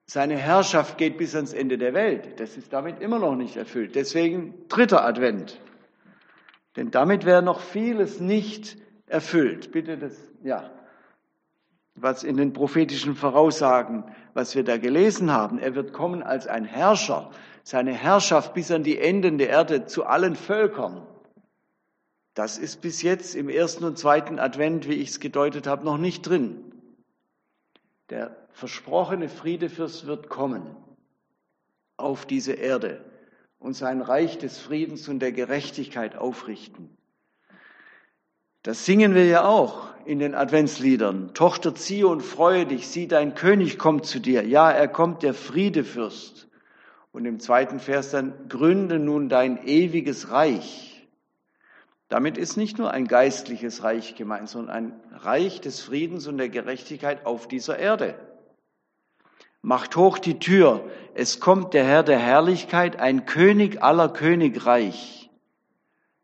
seine 0.06 0.36
Herrschaft 0.36 0.98
geht 0.98 1.16
bis 1.16 1.34
ans 1.34 1.52
Ende 1.52 1.78
der 1.78 1.94
Welt. 1.94 2.40
Das 2.40 2.56
ist 2.56 2.72
damit 2.72 3.00
immer 3.00 3.18
noch 3.18 3.36
nicht 3.36 3.56
erfüllt. 3.56 3.94
Deswegen 3.94 4.68
dritter 4.68 5.04
Advent. 5.04 5.60
Denn 6.76 6.90
damit 6.90 7.24
wäre 7.24 7.42
noch 7.42 7.60
vieles 7.60 8.20
nicht 8.20 8.76
erfüllt. 9.06 9.72
Bitte 9.72 9.98
das, 9.98 10.16
ja. 10.42 10.70
Was 11.94 12.24
in 12.24 12.36
den 12.36 12.52
prophetischen 12.52 13.14
Voraussagen, 13.14 14.04
was 14.32 14.54
wir 14.56 14.64
da 14.64 14.78
gelesen 14.78 15.30
haben. 15.30 15.58
Er 15.58 15.74
wird 15.74 15.92
kommen 15.92 16.22
als 16.22 16.46
ein 16.46 16.64
Herrscher. 16.64 17.30
Seine 17.62 17.92
Herrschaft 17.92 18.54
bis 18.54 18.70
an 18.70 18.82
die 18.82 18.98
Enden 18.98 19.38
der 19.38 19.50
Erde 19.50 19.86
zu 19.86 20.04
allen 20.04 20.34
Völkern. 20.34 21.06
Das 22.34 22.56
ist 22.56 22.80
bis 22.80 23.02
jetzt 23.02 23.34
im 23.34 23.50
ersten 23.50 23.84
und 23.84 23.98
zweiten 23.98 24.38
Advent, 24.38 24.88
wie 24.88 24.94
ich 24.94 25.10
es 25.10 25.20
gedeutet 25.20 25.66
habe, 25.66 25.84
noch 25.84 25.98
nicht 25.98 26.22
drin. 26.22 26.72
Der 28.08 28.41
versprochene 28.52 29.28
Friedefürst 29.28 30.06
wird 30.06 30.28
kommen 30.28 30.76
auf 31.96 32.26
diese 32.26 32.52
Erde 32.52 33.04
und 33.58 33.74
sein 33.74 34.00
Reich 34.00 34.38
des 34.38 34.58
Friedens 34.58 35.08
und 35.08 35.20
der 35.20 35.32
Gerechtigkeit 35.32 36.16
aufrichten. 36.16 36.96
Das 38.62 38.86
singen 38.86 39.14
wir 39.14 39.26
ja 39.26 39.44
auch 39.44 39.88
in 40.04 40.18
den 40.18 40.34
Adventsliedern. 40.34 41.34
Tochter, 41.34 41.74
ziehe 41.74 42.06
und 42.06 42.22
freue 42.22 42.66
dich, 42.66 42.88
sieh, 42.88 43.08
dein 43.08 43.34
König 43.34 43.78
kommt 43.78 44.06
zu 44.06 44.20
dir. 44.20 44.44
Ja, 44.44 44.70
er 44.70 44.88
kommt, 44.88 45.22
der 45.22 45.34
Friedefürst. 45.34 46.48
Und 47.12 47.24
im 47.26 47.40
zweiten 47.40 47.80
Vers 47.80 48.10
dann, 48.10 48.48
gründe 48.48 48.98
nun 48.98 49.28
dein 49.28 49.66
ewiges 49.66 50.30
Reich. 50.30 51.08
Damit 52.08 52.36
ist 52.36 52.56
nicht 52.56 52.78
nur 52.78 52.90
ein 52.90 53.06
geistliches 53.06 53.82
Reich 53.82 54.14
gemeint, 54.14 54.48
sondern 54.48 54.76
ein 54.76 55.00
Reich 55.12 55.60
des 55.60 55.80
Friedens 55.80 56.26
und 56.26 56.38
der 56.38 56.48
Gerechtigkeit 56.48 57.26
auf 57.26 57.48
dieser 57.48 57.78
Erde. 57.78 58.14
Macht 59.62 59.94
hoch 59.94 60.18
die 60.18 60.40
Tür, 60.40 60.90
es 61.14 61.38
kommt 61.38 61.72
der 61.72 61.84
Herr 61.84 62.02
der 62.02 62.18
Herrlichkeit, 62.18 62.96
ein 62.96 63.26
König 63.26 63.80
aller 63.80 64.08
Königreich. 64.08 65.30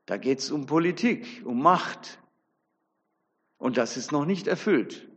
Da 0.07 0.16
geht 0.16 0.40
es 0.40 0.50
um 0.50 0.66
Politik, 0.66 1.42
um 1.45 1.62
Macht. 1.62 2.18
Und 3.57 3.76
das 3.76 3.97
ist 3.97 4.11
noch 4.11 4.25
nicht 4.25 4.49
erfüllt. 4.49 5.09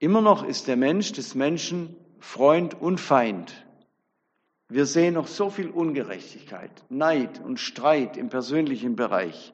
Immer 0.00 0.22
noch 0.22 0.42
ist 0.42 0.66
der 0.66 0.76
Mensch 0.76 1.12
des 1.12 1.36
Menschen 1.36 1.96
Freund 2.18 2.80
und 2.80 2.98
Feind. 2.98 3.64
Wir 4.68 4.86
sehen 4.86 5.14
noch 5.14 5.28
so 5.28 5.50
viel 5.50 5.68
Ungerechtigkeit, 5.68 6.70
Neid 6.88 7.40
und 7.44 7.60
Streit 7.60 8.16
im 8.16 8.28
persönlichen 8.28 8.96
Bereich, 8.96 9.52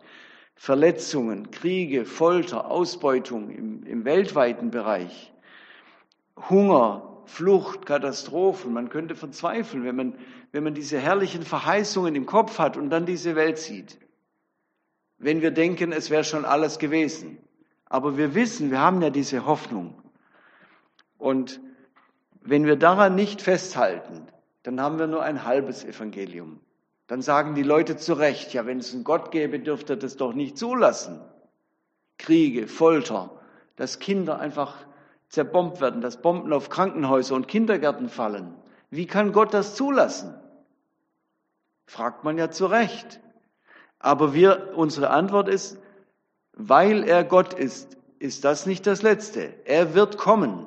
Verletzungen, 0.55 1.51
Kriege, 1.51 2.07
Folter, 2.07 2.71
Ausbeutung 2.71 3.51
im, 3.51 3.83
im 3.83 4.05
weltweiten 4.05 4.71
Bereich, 4.71 5.33
Hunger, 6.49 7.10
Flucht, 7.31 7.87
Katastrophen. 7.87 8.73
Man 8.73 8.89
könnte 8.89 9.15
verzweifeln, 9.15 9.85
wenn 9.85 9.95
man, 9.95 10.19
wenn 10.51 10.65
man 10.65 10.75
diese 10.75 10.99
herrlichen 10.99 11.45
Verheißungen 11.45 12.17
im 12.17 12.27
Kopf 12.27 12.59
hat 12.59 12.77
und 12.77 12.91
dann 12.91 13.07
diese 13.07 13.37
Welt 13.37 13.59
sieht. 13.59 13.99
Wenn 15.17 15.41
wir 15.41 15.53
denken, 15.53 15.93
es 15.93 16.11
wäre 16.11 16.25
schon 16.25 16.45
alles 16.45 16.79
gewesen. 16.79 17.39
Aber 17.87 18.17
wir 18.17 18.35
wissen, 18.35 18.71
wir 18.71 18.81
haben 18.81 19.01
ja 19.01 19.11
diese 19.11 19.47
Hoffnung. 19.47 19.95
Und 21.19 21.61
wenn 22.41 22.67
wir 22.67 22.77
daran 22.77 23.15
nicht 23.15 23.43
festhalten, 23.43 24.27
dann 24.65 24.81
haben 24.81 24.99
wir 24.99 25.07
nur 25.07 25.23
ein 25.23 25.45
halbes 25.45 25.85
Evangelium. 25.85 26.61
Dann 27.07 27.23
sagen 27.23 27.55
die 27.55 27.63
Leute 27.63 27.97
zu 27.97 28.15
Recht, 28.15 28.53
ja, 28.55 28.67
wenn 28.67 28.79
es 28.79 28.93
einen 28.93 29.05
Gott 29.05 29.31
gäbe, 29.31 29.61
dürfte 29.61 29.93
er 29.93 29.99
das 29.99 30.17
doch 30.17 30.33
nicht 30.33 30.59
zulassen. 30.59 31.21
Kriege, 32.19 32.67
Folter, 32.67 33.31
dass 33.77 34.01
Kinder 34.01 34.41
einfach 34.41 34.85
zerbombt 35.31 35.81
werden, 35.81 36.01
dass 36.01 36.21
Bomben 36.21 36.53
auf 36.53 36.69
Krankenhäuser 36.69 37.35
und 37.35 37.49
Kindergärten 37.49 38.09
fallen. 38.09 38.55
Wie 38.91 39.07
kann 39.07 39.33
Gott 39.33 39.55
das 39.55 39.75
zulassen? 39.77 40.35
Fragt 41.87 42.25
man 42.25 42.37
ja 42.37 42.51
zu 42.51 42.67
Recht. 42.67 43.21
Aber 43.99 44.35
wir, 44.35 44.73
unsere 44.77 45.11
Antwort 45.11 45.49
ist, 45.49 45.79
weil 46.53 47.05
er 47.05 47.25
Gott 47.25 47.55
ist, 47.55 47.97
ist 48.19 48.45
das 48.45 48.67
nicht 48.67 48.87
das 48.87 49.03
Letzte. 49.03 49.55
Er 49.65 49.95
wird 49.95 50.19
kommen 50.19 50.67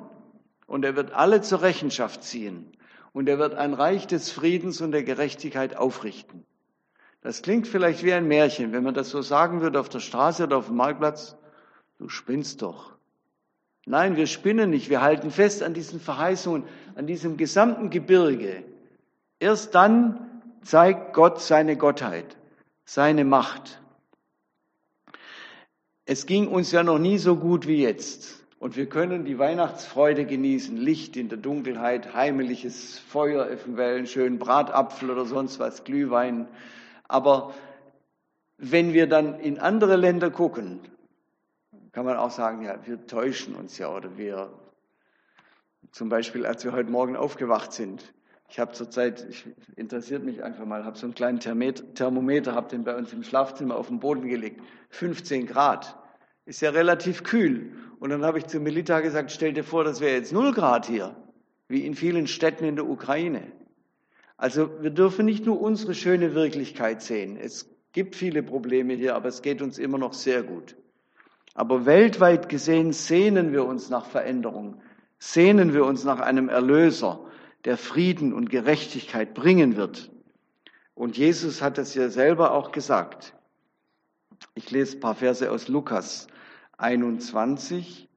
und 0.66 0.84
er 0.84 0.96
wird 0.96 1.12
alle 1.12 1.42
zur 1.42 1.62
Rechenschaft 1.62 2.22
ziehen 2.22 2.72
und 3.12 3.28
er 3.28 3.38
wird 3.38 3.54
ein 3.54 3.74
Reich 3.74 4.06
des 4.06 4.32
Friedens 4.32 4.80
und 4.80 4.92
der 4.92 5.04
Gerechtigkeit 5.04 5.76
aufrichten. 5.76 6.44
Das 7.20 7.42
klingt 7.42 7.66
vielleicht 7.66 8.02
wie 8.02 8.12
ein 8.12 8.28
Märchen, 8.28 8.72
wenn 8.72 8.82
man 8.82 8.94
das 8.94 9.10
so 9.10 9.22
sagen 9.22 9.60
würde 9.60 9.80
auf 9.80 9.88
der 9.88 10.00
Straße 10.00 10.44
oder 10.44 10.58
auf 10.58 10.66
dem 10.66 10.76
Marktplatz. 10.76 11.36
Du 11.98 12.08
spinnst 12.08 12.62
doch. 12.62 12.93
Nein, 13.86 14.16
wir 14.16 14.26
spinnen 14.26 14.70
nicht. 14.70 14.88
Wir 14.88 15.02
halten 15.02 15.30
fest 15.30 15.62
an 15.62 15.74
diesen 15.74 16.00
Verheißungen, 16.00 16.64
an 16.94 17.06
diesem 17.06 17.36
gesamten 17.36 17.90
Gebirge. 17.90 18.64
Erst 19.38 19.74
dann 19.74 20.42
zeigt 20.62 21.12
Gott 21.12 21.40
seine 21.40 21.76
Gottheit, 21.76 22.36
seine 22.84 23.24
Macht. 23.24 23.80
Es 26.06 26.26
ging 26.26 26.48
uns 26.48 26.72
ja 26.72 26.82
noch 26.82 26.98
nie 26.98 27.18
so 27.18 27.36
gut 27.36 27.66
wie 27.66 27.82
jetzt. 27.82 28.44
Und 28.58 28.76
wir 28.76 28.86
können 28.86 29.26
die 29.26 29.38
Weihnachtsfreude 29.38 30.24
genießen, 30.24 30.78
Licht 30.78 31.18
in 31.18 31.28
der 31.28 31.36
Dunkelheit, 31.36 32.14
heimliches 32.14 32.98
Feuer, 32.98 33.46
eventuell 33.50 33.98
einen 33.98 34.06
schönen 34.06 34.38
Bratapfel 34.38 35.10
oder 35.10 35.26
sonst 35.26 35.58
was, 35.58 35.84
Glühwein. 35.84 36.48
Aber 37.06 37.52
wenn 38.56 38.94
wir 38.94 39.06
dann 39.06 39.38
in 39.40 39.58
andere 39.58 39.96
Länder 39.96 40.30
gucken, 40.30 40.80
kann 41.94 42.04
man 42.04 42.16
auch 42.16 42.32
sagen, 42.32 42.62
ja, 42.62 42.76
wir 42.84 43.06
täuschen 43.06 43.54
uns 43.54 43.78
ja 43.78 43.88
oder 43.88 44.18
wir, 44.18 44.52
zum 45.92 46.08
Beispiel 46.08 46.44
als 46.44 46.64
wir 46.64 46.72
heute 46.72 46.90
Morgen 46.90 47.14
aufgewacht 47.14 47.72
sind, 47.72 48.12
ich 48.50 48.58
habe 48.58 48.72
zurzeit, 48.72 49.24
ich, 49.30 49.46
interessiert 49.76 50.24
mich 50.24 50.42
einfach 50.42 50.66
mal, 50.66 50.84
habe 50.84 50.98
so 50.98 51.06
einen 51.06 51.14
kleinen 51.14 51.38
Thermometer, 51.38 52.54
habe 52.54 52.68
den 52.68 52.84
bei 52.84 52.96
uns 52.96 53.12
im 53.12 53.22
Schlafzimmer 53.22 53.76
auf 53.76 53.88
den 53.88 54.00
Boden 54.00 54.28
gelegt, 54.28 54.60
15 54.90 55.46
Grad. 55.46 55.96
Ist 56.46 56.60
ja 56.60 56.70
relativ 56.70 57.22
kühl. 57.22 57.72
Und 58.00 58.10
dann 58.10 58.24
habe 58.24 58.38
ich 58.38 58.46
zu 58.46 58.60
Melita 58.60 59.00
gesagt, 59.00 59.30
stell 59.30 59.54
dir 59.54 59.64
vor, 59.64 59.82
das 59.82 60.00
wäre 60.00 60.14
jetzt 60.14 60.32
null 60.32 60.52
Grad 60.52 60.86
hier, 60.86 61.16
wie 61.68 61.86
in 61.86 61.94
vielen 61.94 62.26
Städten 62.26 62.64
in 62.64 62.76
der 62.76 62.86
Ukraine. 62.86 63.50
Also 64.36 64.82
wir 64.82 64.90
dürfen 64.90 65.24
nicht 65.24 65.46
nur 65.46 65.60
unsere 65.60 65.94
schöne 65.94 66.34
Wirklichkeit 66.34 67.02
sehen. 67.02 67.36
Es 67.36 67.70
gibt 67.92 68.14
viele 68.14 68.42
Probleme 68.42 68.94
hier, 68.94 69.14
aber 69.14 69.28
es 69.28 69.42
geht 69.42 69.62
uns 69.62 69.78
immer 69.78 69.96
noch 69.96 70.12
sehr 70.12 70.42
gut. 70.42 70.76
Aber 71.54 71.86
weltweit 71.86 72.48
gesehen 72.48 72.92
sehnen 72.92 73.52
wir 73.52 73.64
uns 73.64 73.88
nach 73.88 74.06
Veränderung, 74.06 74.82
sehnen 75.18 75.72
wir 75.72 75.84
uns 75.84 76.04
nach 76.04 76.20
einem 76.20 76.48
Erlöser, 76.48 77.20
der 77.64 77.78
Frieden 77.78 78.32
und 78.32 78.50
Gerechtigkeit 78.50 79.32
bringen 79.34 79.76
wird. 79.76 80.10
Und 80.94 81.16
Jesus 81.16 81.62
hat 81.62 81.78
es 81.78 81.94
ja 81.94 82.08
selber 82.08 82.52
auch 82.52 82.72
gesagt. 82.72 83.34
Ich 84.54 84.70
lese 84.70 84.96
ein 84.96 85.00
paar 85.00 85.14
Verse 85.14 85.50
aus 85.50 85.68
Lukas. 85.68 86.26
21, 86.76 88.08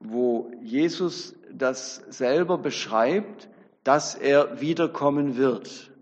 wo 0.00 0.50
Jesus 0.60 1.34
das 1.52 2.02
selber 2.08 2.58
beschreibt, 2.58 3.48
dass 3.84 4.14
er 4.14 4.60
wiederkommen 4.60 5.36
wird. 5.36 5.92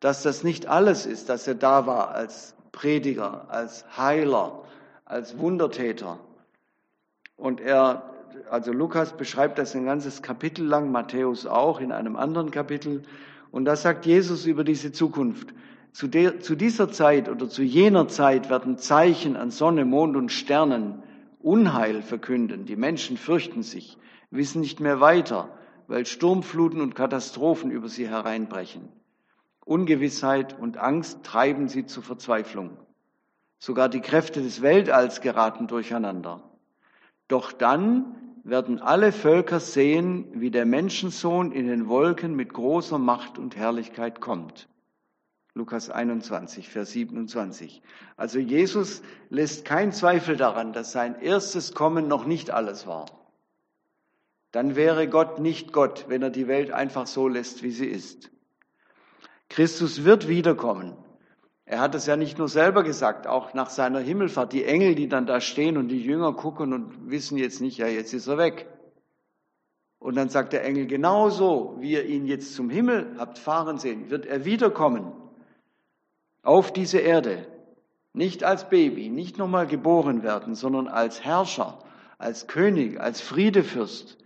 Dass 0.00 0.22
das 0.22 0.44
nicht 0.44 0.66
alles 0.66 1.06
ist, 1.06 1.28
dass 1.28 1.46
er 1.46 1.54
da 1.54 1.86
war 1.86 2.10
als 2.10 2.54
Prediger, 2.72 3.50
als 3.50 3.84
Heiler, 3.96 4.64
als 5.12 5.38
Wundertäter. 5.38 6.18
Und 7.36 7.60
er, 7.60 8.02
also 8.50 8.72
Lukas 8.72 9.16
beschreibt 9.16 9.58
das 9.58 9.76
ein 9.76 9.84
ganzes 9.84 10.22
Kapitel 10.22 10.64
lang, 10.64 10.90
Matthäus 10.90 11.46
auch 11.46 11.80
in 11.80 11.92
einem 11.92 12.16
anderen 12.16 12.50
Kapitel. 12.50 13.02
Und 13.50 13.66
da 13.66 13.76
sagt 13.76 14.06
Jesus 14.06 14.46
über 14.46 14.64
diese 14.64 14.90
Zukunft, 14.90 15.52
zu, 15.92 16.08
der, 16.08 16.40
zu 16.40 16.54
dieser 16.54 16.90
Zeit 16.90 17.28
oder 17.28 17.50
zu 17.50 17.62
jener 17.62 18.08
Zeit 18.08 18.48
werden 18.48 18.78
Zeichen 18.78 19.36
an 19.36 19.50
Sonne, 19.50 19.84
Mond 19.84 20.16
und 20.16 20.32
Sternen 20.32 21.02
Unheil 21.40 22.00
verkünden. 22.00 22.64
Die 22.64 22.76
Menschen 22.76 23.18
fürchten 23.18 23.62
sich, 23.62 23.98
wissen 24.30 24.62
nicht 24.62 24.80
mehr 24.80 25.00
weiter, 25.00 25.50
weil 25.88 26.06
Sturmfluten 26.06 26.80
und 26.80 26.94
Katastrophen 26.94 27.70
über 27.70 27.88
sie 27.88 28.08
hereinbrechen. 28.08 28.88
Ungewissheit 29.66 30.58
und 30.58 30.78
Angst 30.78 31.22
treiben 31.22 31.68
sie 31.68 31.84
zur 31.84 32.02
Verzweiflung. 32.02 32.78
Sogar 33.64 33.88
die 33.88 34.00
Kräfte 34.00 34.42
des 34.42 34.60
Weltalls 34.60 35.20
geraten 35.20 35.68
durcheinander. 35.68 36.42
Doch 37.28 37.52
dann 37.52 38.16
werden 38.42 38.80
alle 38.80 39.12
Völker 39.12 39.60
sehen, 39.60 40.26
wie 40.32 40.50
der 40.50 40.66
Menschensohn 40.66 41.52
in 41.52 41.68
den 41.68 41.86
Wolken 41.86 42.34
mit 42.34 42.52
großer 42.52 42.98
Macht 42.98 43.38
und 43.38 43.54
Herrlichkeit 43.54 44.20
kommt. 44.20 44.68
Lukas 45.54 45.90
21, 45.90 46.70
Vers 46.70 46.90
27. 46.90 47.82
Also 48.16 48.40
Jesus 48.40 49.00
lässt 49.30 49.64
keinen 49.64 49.92
Zweifel 49.92 50.36
daran, 50.36 50.72
dass 50.72 50.90
sein 50.90 51.20
erstes 51.20 51.72
Kommen 51.72 52.08
noch 52.08 52.26
nicht 52.26 52.50
alles 52.50 52.88
war. 52.88 53.06
Dann 54.50 54.74
wäre 54.74 55.06
Gott 55.06 55.38
nicht 55.38 55.72
Gott, 55.72 56.06
wenn 56.08 56.22
er 56.22 56.30
die 56.30 56.48
Welt 56.48 56.72
einfach 56.72 57.06
so 57.06 57.28
lässt, 57.28 57.62
wie 57.62 57.70
sie 57.70 57.86
ist. 57.86 58.32
Christus 59.48 60.02
wird 60.02 60.26
wiederkommen. 60.26 60.96
Er 61.72 61.80
hat 61.80 61.94
es 61.94 62.04
ja 62.04 62.18
nicht 62.18 62.36
nur 62.36 62.50
selber 62.50 62.82
gesagt, 62.82 63.26
auch 63.26 63.54
nach 63.54 63.70
seiner 63.70 63.98
Himmelfahrt. 63.98 64.52
Die 64.52 64.66
Engel, 64.66 64.94
die 64.94 65.08
dann 65.08 65.24
da 65.24 65.40
stehen 65.40 65.78
und 65.78 65.88
die 65.88 66.04
Jünger 66.04 66.34
gucken 66.34 66.74
und 66.74 67.10
wissen 67.10 67.38
jetzt 67.38 67.62
nicht, 67.62 67.78
ja, 67.78 67.86
jetzt 67.86 68.12
ist 68.12 68.26
er 68.26 68.36
weg. 68.36 68.68
Und 69.98 70.16
dann 70.16 70.28
sagt 70.28 70.52
der 70.52 70.66
Engel, 70.66 70.86
genauso 70.86 71.78
wie 71.78 71.92
ihr 71.92 72.04
ihn 72.04 72.26
jetzt 72.26 72.54
zum 72.54 72.68
Himmel 72.68 73.14
habt 73.16 73.38
fahren 73.38 73.78
sehen, 73.78 74.10
wird 74.10 74.26
er 74.26 74.44
wiederkommen 74.44 75.12
auf 76.42 76.74
diese 76.74 76.98
Erde. 76.98 77.46
Nicht 78.12 78.44
als 78.44 78.68
Baby, 78.68 79.08
nicht 79.08 79.38
nochmal 79.38 79.66
geboren 79.66 80.22
werden, 80.22 80.54
sondern 80.54 80.88
als 80.88 81.24
Herrscher, 81.24 81.78
als 82.18 82.48
König, 82.48 83.00
als 83.00 83.22
Friedefürst. 83.22 84.18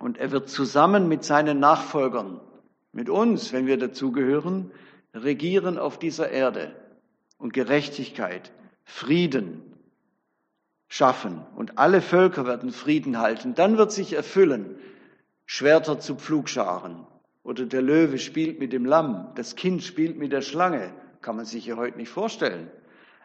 Und 0.00 0.16
er 0.16 0.30
wird 0.30 0.48
zusammen 0.48 1.08
mit 1.08 1.24
seinen 1.24 1.60
Nachfolgern, 1.60 2.40
mit 2.92 3.10
uns, 3.10 3.52
wenn 3.52 3.66
wir 3.66 3.76
dazugehören, 3.76 4.70
regieren 5.22 5.78
auf 5.78 5.98
dieser 5.98 6.30
Erde 6.30 6.74
und 7.38 7.52
Gerechtigkeit, 7.52 8.52
Frieden 8.84 9.62
schaffen 10.88 11.44
und 11.54 11.78
alle 11.78 12.00
Völker 12.00 12.46
werden 12.46 12.72
Frieden 12.72 13.18
halten. 13.18 13.54
Dann 13.54 13.78
wird 13.78 13.92
sich 13.92 14.14
erfüllen, 14.14 14.78
Schwerter 15.46 16.00
zu 16.00 16.16
Pflugscharen 16.16 17.06
oder 17.42 17.66
der 17.66 17.82
Löwe 17.82 18.18
spielt 18.18 18.58
mit 18.58 18.72
dem 18.72 18.84
Lamm, 18.84 19.32
das 19.34 19.56
Kind 19.56 19.82
spielt 19.82 20.18
mit 20.18 20.32
der 20.32 20.42
Schlange, 20.42 20.92
kann 21.20 21.36
man 21.36 21.44
sich 21.44 21.66
ja 21.66 21.76
heute 21.76 21.98
nicht 21.98 22.10
vorstellen. 22.10 22.70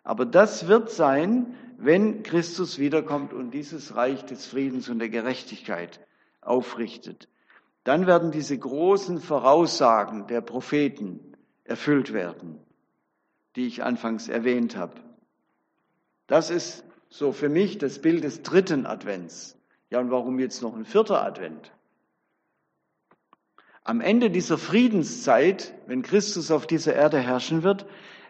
Aber 0.04 0.26
das 0.26 0.68
wird 0.68 0.90
sein, 0.90 1.56
wenn 1.78 2.24
Christus 2.24 2.80
wiederkommt 2.80 3.34
und 3.34 3.52
dieses 3.52 3.96
Reich 3.96 4.26
des 4.26 4.46
Friedens 4.46 4.90
und 4.90 5.00
der 5.00 5.10
Gerechtigkeit 5.10 6.00
aufrichtet. 6.42 7.30
Dann 7.84 8.08
werden 8.08 8.32
diese 8.32 8.58
großen 8.58 9.20
Voraussagen 9.20 10.28
der 10.28 10.42
Propheten 10.42 11.33
erfüllt 11.64 12.14
werden, 12.14 12.60
die 13.56 13.68
ich 13.68 13.84
anfangs 13.84 14.28
erwähnt 14.28 14.76
habe. 14.76 14.96
Das 16.28 16.50
ist 16.50 16.84
so 17.10 17.32
für 17.32 17.50
mich 17.50 17.78
das 17.78 18.00
Bild 18.00 18.24
des 18.24 18.42
dritten 18.42 18.86
Advents. 18.86 19.58
Ja, 19.90 20.00
und 20.00 20.12
warum 20.12 20.40
jetzt 20.40 20.62
noch 20.62 20.76
ein 20.76 20.86
vierter 20.86 21.24
Advent? 21.24 21.72
Am 23.84 24.02
Ende 24.02 24.30
dieser 24.30 24.58
Friedenszeit, 24.58 25.74
wenn 25.88 26.02
Christus 26.02 26.52
auf 26.52 26.66
dieser 26.66 26.96
Erde 26.96 27.20
herrschen 27.20 27.64
wird, 27.64 27.86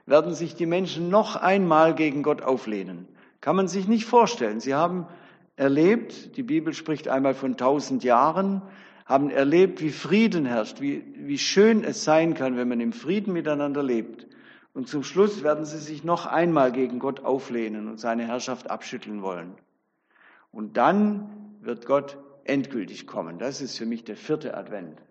werden 0.05 0.33
sich 0.33 0.55
die 0.55 0.65
Menschen 0.65 1.09
noch 1.09 1.35
einmal 1.35 1.95
gegen 1.95 2.23
Gott 2.23 2.41
auflehnen. 2.41 3.07
Kann 3.39 3.55
man 3.55 3.67
sich 3.67 3.87
nicht 3.87 4.05
vorstellen. 4.05 4.59
Sie 4.59 4.73
haben 4.73 5.07
erlebt, 5.55 6.35
die 6.37 6.43
Bibel 6.43 6.73
spricht 6.73 7.07
einmal 7.07 7.35
von 7.35 7.55
tausend 7.55 8.03
Jahren, 8.03 8.61
haben 9.05 9.29
erlebt, 9.29 9.81
wie 9.81 9.91
Frieden 9.91 10.45
herrscht, 10.45 10.79
wie, 10.79 11.03
wie 11.17 11.37
schön 11.37 11.83
es 11.83 12.03
sein 12.03 12.33
kann, 12.33 12.55
wenn 12.57 12.69
man 12.69 12.79
im 12.79 12.93
Frieden 12.93 13.33
miteinander 13.33 13.83
lebt. 13.83 14.27
Und 14.73 14.87
zum 14.87 15.03
Schluss 15.03 15.43
werden 15.43 15.65
sie 15.65 15.77
sich 15.77 16.03
noch 16.03 16.25
einmal 16.25 16.71
gegen 16.71 16.99
Gott 16.99 17.19
auflehnen 17.23 17.89
und 17.89 17.99
seine 17.99 18.25
Herrschaft 18.25 18.69
abschütteln 18.69 19.21
wollen. 19.21 19.53
Und 20.51 20.77
dann 20.77 21.57
wird 21.61 21.85
Gott 21.85 22.17
endgültig 22.45 23.05
kommen. 23.05 23.39
Das 23.39 23.61
ist 23.61 23.77
für 23.77 23.85
mich 23.85 24.03
der 24.03 24.17
vierte 24.17 24.55
Advent. 24.55 25.01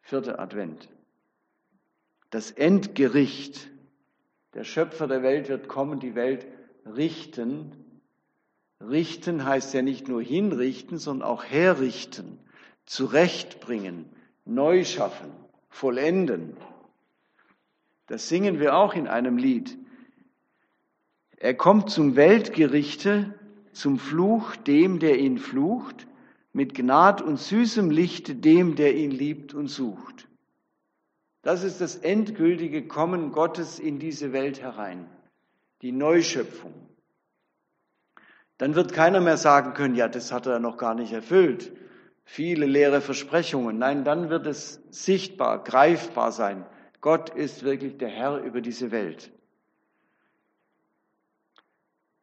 Vierte 0.00 0.38
Advent. 0.38 0.88
Das 2.30 2.50
Endgericht. 2.50 3.70
Der 4.54 4.64
Schöpfer 4.64 5.06
der 5.06 5.22
Welt 5.22 5.48
wird 5.48 5.68
kommen, 5.68 6.00
die 6.00 6.14
Welt 6.14 6.46
richten. 6.86 8.00
Richten 8.80 9.44
heißt 9.44 9.74
ja 9.74 9.82
nicht 9.82 10.08
nur 10.08 10.22
hinrichten, 10.22 10.98
sondern 10.98 11.28
auch 11.28 11.44
herrichten 11.44 12.38
zurechtbringen, 12.86 14.08
neu 14.44 14.84
schaffen, 14.84 15.32
vollenden. 15.68 16.56
Das 18.06 18.28
singen 18.28 18.60
wir 18.60 18.76
auch 18.76 18.94
in 18.94 19.08
einem 19.08 19.36
Lied. 19.36 19.76
Er 21.36 21.54
kommt 21.54 21.90
zum 21.90 22.16
Weltgerichte, 22.16 23.34
zum 23.72 23.98
Fluch 23.98 24.56
dem, 24.56 25.00
der 25.00 25.18
ihn 25.18 25.38
flucht, 25.38 26.06
mit 26.52 26.74
Gnad 26.74 27.20
und 27.20 27.38
süßem 27.38 27.90
Lichte 27.90 28.34
dem, 28.34 28.76
der 28.76 28.94
ihn 28.96 29.10
liebt 29.10 29.52
und 29.52 29.68
sucht. 29.68 30.28
Das 31.42 31.62
ist 31.62 31.80
das 31.80 31.96
endgültige 31.96 32.88
Kommen 32.88 33.32
Gottes 33.32 33.78
in 33.78 33.98
diese 33.98 34.32
Welt 34.32 34.62
herein, 34.62 35.06
die 35.82 35.92
Neuschöpfung. 35.92 36.72
Dann 38.56 38.74
wird 38.74 38.94
keiner 38.94 39.20
mehr 39.20 39.36
sagen 39.36 39.74
können, 39.74 39.96
ja, 39.96 40.08
das 40.08 40.32
hat 40.32 40.46
er 40.46 40.60
noch 40.60 40.78
gar 40.78 40.94
nicht 40.94 41.12
erfüllt 41.12 41.72
viele 42.26 42.66
leere 42.66 43.00
Versprechungen. 43.00 43.78
Nein, 43.78 44.04
dann 44.04 44.28
wird 44.28 44.46
es 44.46 44.82
sichtbar, 44.90 45.62
greifbar 45.64 46.32
sein. 46.32 46.66
Gott 47.00 47.30
ist 47.30 47.62
wirklich 47.62 47.96
der 47.96 48.08
Herr 48.08 48.38
über 48.38 48.60
diese 48.60 48.90
Welt. 48.90 49.32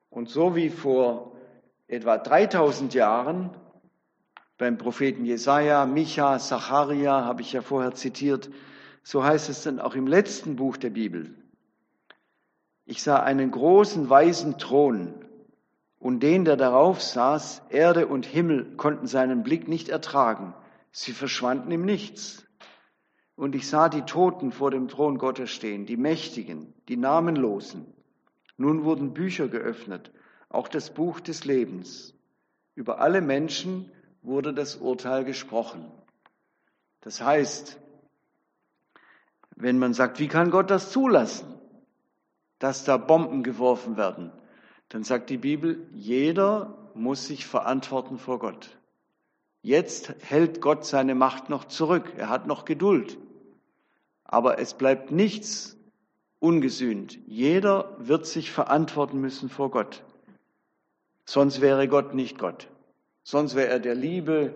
Und 0.10 0.30
so 0.30 0.56
wie 0.56 0.70
vor 0.70 1.36
etwa 1.88 2.18
3000 2.18 2.94
Jahren 2.94 3.50
beim 4.58 4.78
Propheten 4.78 5.26
Jesaja, 5.26 5.86
Micha, 5.86 6.38
Zacharia, 6.38 7.26
habe 7.26 7.42
ich 7.42 7.54
ja 7.54 7.62
vorher 7.62 7.94
zitiert, 7.94 8.52
so 9.04 9.24
heißt 9.24 9.50
es 9.50 9.64
dann 9.64 9.80
auch 9.80 9.96
im 9.96 10.06
letzten 10.06 10.56
Buch 10.56 10.78
der 10.78 10.92
Bibel. 10.92 11.34
Ich 12.86 13.02
sah 13.02 13.24
einen 13.24 13.52
großen 13.52 14.10
weißen 14.10 14.58
Thron 14.58 15.23
und 16.04 16.20
den, 16.20 16.44
der 16.44 16.58
darauf 16.58 17.02
saß, 17.02 17.62
Erde 17.70 18.08
und 18.08 18.26
Himmel 18.26 18.76
konnten 18.76 19.08
seinen 19.08 19.42
Blick 19.42 19.70
nicht 19.70 19.88
ertragen. 19.88 20.54
Sie 20.92 21.14
verschwanden 21.14 21.72
im 21.72 21.86
Nichts. 21.86 22.46
Und 23.38 23.56
ich 23.56 23.70
sah 23.70 23.88
die 23.88 24.02
Toten 24.02 24.52
vor 24.52 24.70
dem 24.70 24.90
Thron 24.90 25.18
Gottes 25.18 25.50
stehen, 25.50 25.86
die 25.86 25.96
Mächtigen, 25.96 26.74
die 26.90 26.98
Namenlosen. 26.98 27.86
Nun 28.58 28.84
wurden 28.84 29.14
Bücher 29.14 29.48
geöffnet, 29.48 30.12
auch 30.50 30.68
das 30.68 30.90
Buch 30.90 31.22
des 31.22 31.46
Lebens. 31.46 32.14
Über 32.76 33.00
alle 33.00 33.22
Menschen 33.22 33.90
wurde 34.22 34.54
das 34.54 34.76
Urteil 34.76 35.24
gesprochen. 35.24 35.90
Das 37.00 37.22
heißt, 37.22 37.80
wenn 39.56 39.80
man 39.80 39.94
sagt, 39.94 40.20
wie 40.20 40.28
kann 40.28 40.52
Gott 40.52 40.70
das 40.70 40.92
zulassen, 40.92 41.48
dass 42.60 42.84
da 42.84 42.98
Bomben 42.98 43.42
geworfen 43.42 43.96
werden, 43.96 44.34
dann 44.94 45.04
sagt 45.04 45.32
die 45.32 45.38
Bibel, 45.38 45.88
jeder 45.92 46.78
muss 46.94 47.26
sich 47.26 47.48
verantworten 47.48 48.20
vor 48.20 48.38
Gott. 48.38 48.78
Jetzt 49.64 50.14
hält 50.20 50.62
Gott 50.62 50.86
seine 50.86 51.16
Macht 51.16 51.50
noch 51.50 51.66
zurück. 51.66 52.14
Er 52.16 52.30
hat 52.30 52.46
noch 52.46 52.64
Geduld. 52.64 53.18
Aber 54.24 54.60
es 54.60 54.76
bleibt 54.76 55.10
nichts 55.10 55.76
ungesühnt. 56.38 57.18
Jeder 57.26 57.96
wird 57.98 58.28
sich 58.28 58.52
verantworten 58.52 59.20
müssen 59.20 59.50
vor 59.50 59.72
Gott. 59.72 60.04
Sonst 61.26 61.60
wäre 61.60 61.88
Gott 61.88 62.14
nicht 62.14 62.38
Gott. 62.38 62.68
Sonst 63.24 63.56
wäre 63.56 63.70
er 63.70 63.80
der 63.80 63.96
liebe 63.96 64.54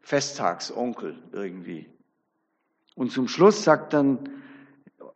Festtagsonkel 0.00 1.16
irgendwie. 1.30 1.86
Und 2.96 3.12
zum 3.12 3.28
Schluss 3.28 3.62
sagt 3.62 3.92
dann 3.92 4.30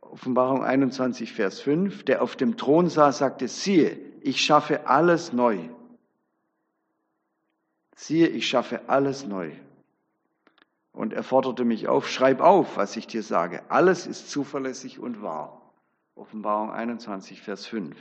Offenbarung 0.00 0.62
21, 0.62 1.32
Vers 1.32 1.60
5, 1.60 2.04
der 2.04 2.22
auf 2.22 2.36
dem 2.36 2.56
Thron 2.56 2.88
saß, 2.88 3.18
sagte, 3.18 3.48
siehe, 3.48 4.09
ich 4.22 4.40
schaffe 4.40 4.86
alles 4.86 5.32
neu. 5.32 5.68
Siehe, 7.94 8.28
ich 8.28 8.48
schaffe 8.48 8.88
alles 8.88 9.26
neu. 9.26 9.52
Und 10.92 11.12
er 11.12 11.22
forderte 11.22 11.64
mich 11.64 11.88
auf, 11.88 12.08
schreib 12.08 12.40
auf, 12.40 12.76
was 12.76 12.96
ich 12.96 13.06
dir 13.06 13.22
sage. 13.22 13.62
Alles 13.70 14.06
ist 14.06 14.30
zuverlässig 14.30 14.98
und 14.98 15.22
wahr. 15.22 15.72
Offenbarung 16.14 16.70
21, 16.70 17.42
Vers 17.42 17.66
5. 17.66 17.96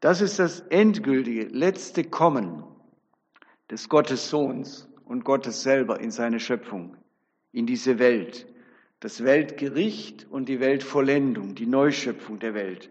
Das 0.00 0.20
ist 0.20 0.38
das 0.38 0.60
endgültige, 0.60 1.44
letzte 1.44 2.04
Kommen 2.04 2.64
des 3.70 3.88
Gottes 3.88 4.28
Sohns 4.30 4.88
und 5.04 5.24
Gottes 5.24 5.62
selber 5.62 6.00
in 6.00 6.10
seine 6.10 6.40
Schöpfung, 6.40 6.96
in 7.52 7.66
diese 7.66 7.98
Welt. 7.98 8.46
Das 9.00 9.24
Weltgericht 9.24 10.26
und 10.30 10.48
die 10.48 10.60
Weltvollendung, 10.60 11.54
die 11.54 11.66
Neuschöpfung 11.66 12.38
der 12.38 12.54
Welt. 12.54 12.90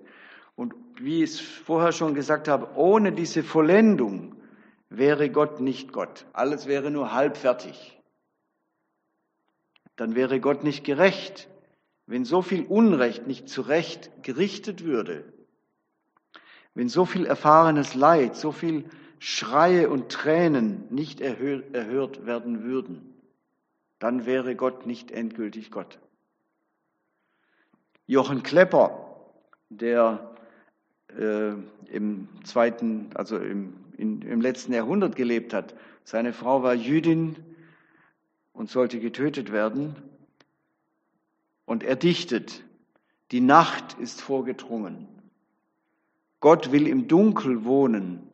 Und 0.55 0.73
wie 0.97 1.23
ich 1.23 1.31
es 1.31 1.39
vorher 1.39 1.91
schon 1.91 2.13
gesagt 2.13 2.47
habe, 2.47 2.75
ohne 2.75 3.11
diese 3.11 3.43
Vollendung 3.43 4.35
wäre 4.89 5.29
Gott 5.29 5.59
nicht 5.59 5.91
Gott. 5.91 6.25
Alles 6.33 6.67
wäre 6.67 6.91
nur 6.91 7.13
halbfertig. 7.13 7.99
Dann 9.95 10.15
wäre 10.15 10.39
Gott 10.39 10.63
nicht 10.63 10.83
gerecht, 10.83 11.49
wenn 12.05 12.25
so 12.25 12.41
viel 12.41 12.65
Unrecht 12.65 13.27
nicht 13.27 13.49
zurecht 13.49 14.11
gerichtet 14.23 14.83
würde, 14.83 15.33
wenn 16.73 16.89
so 16.89 17.05
viel 17.05 17.25
erfahrenes 17.25 17.95
Leid, 17.95 18.35
so 18.35 18.51
viel 18.51 18.85
Schreie 19.19 19.89
und 19.89 20.11
Tränen 20.11 20.85
nicht 20.93 21.21
erhört 21.21 22.25
werden 22.25 22.63
würden, 22.63 23.13
dann 23.97 24.25
wäre 24.25 24.55
Gott 24.55 24.85
nicht 24.85 25.09
endgültig 25.09 25.71
Gott. 25.71 25.99
Jochen 28.05 28.43
Klepper, 28.43 29.25
der 29.69 30.34
äh, 31.17 31.53
im 31.91 32.27
zweiten, 32.43 33.09
also 33.15 33.37
im, 33.37 33.73
in, 33.97 34.21
im 34.21 34.41
letzten 34.41 34.73
Jahrhundert 34.73 35.15
gelebt 35.15 35.53
hat, 35.53 35.75
seine 36.03 36.33
Frau 36.33 36.63
war 36.63 36.73
Jüdin 36.73 37.35
und 38.53 38.69
sollte 38.69 38.99
getötet 38.99 39.51
werden. 39.51 39.95
Und 41.65 41.83
er 41.83 41.95
dichtet, 41.95 42.63
die 43.31 43.41
Nacht 43.41 43.97
ist 43.99 44.21
vorgedrungen. 44.21 45.07
Gott 46.39 46.71
will 46.71 46.87
im 46.87 47.07
Dunkel 47.07 47.65
wohnen 47.65 48.29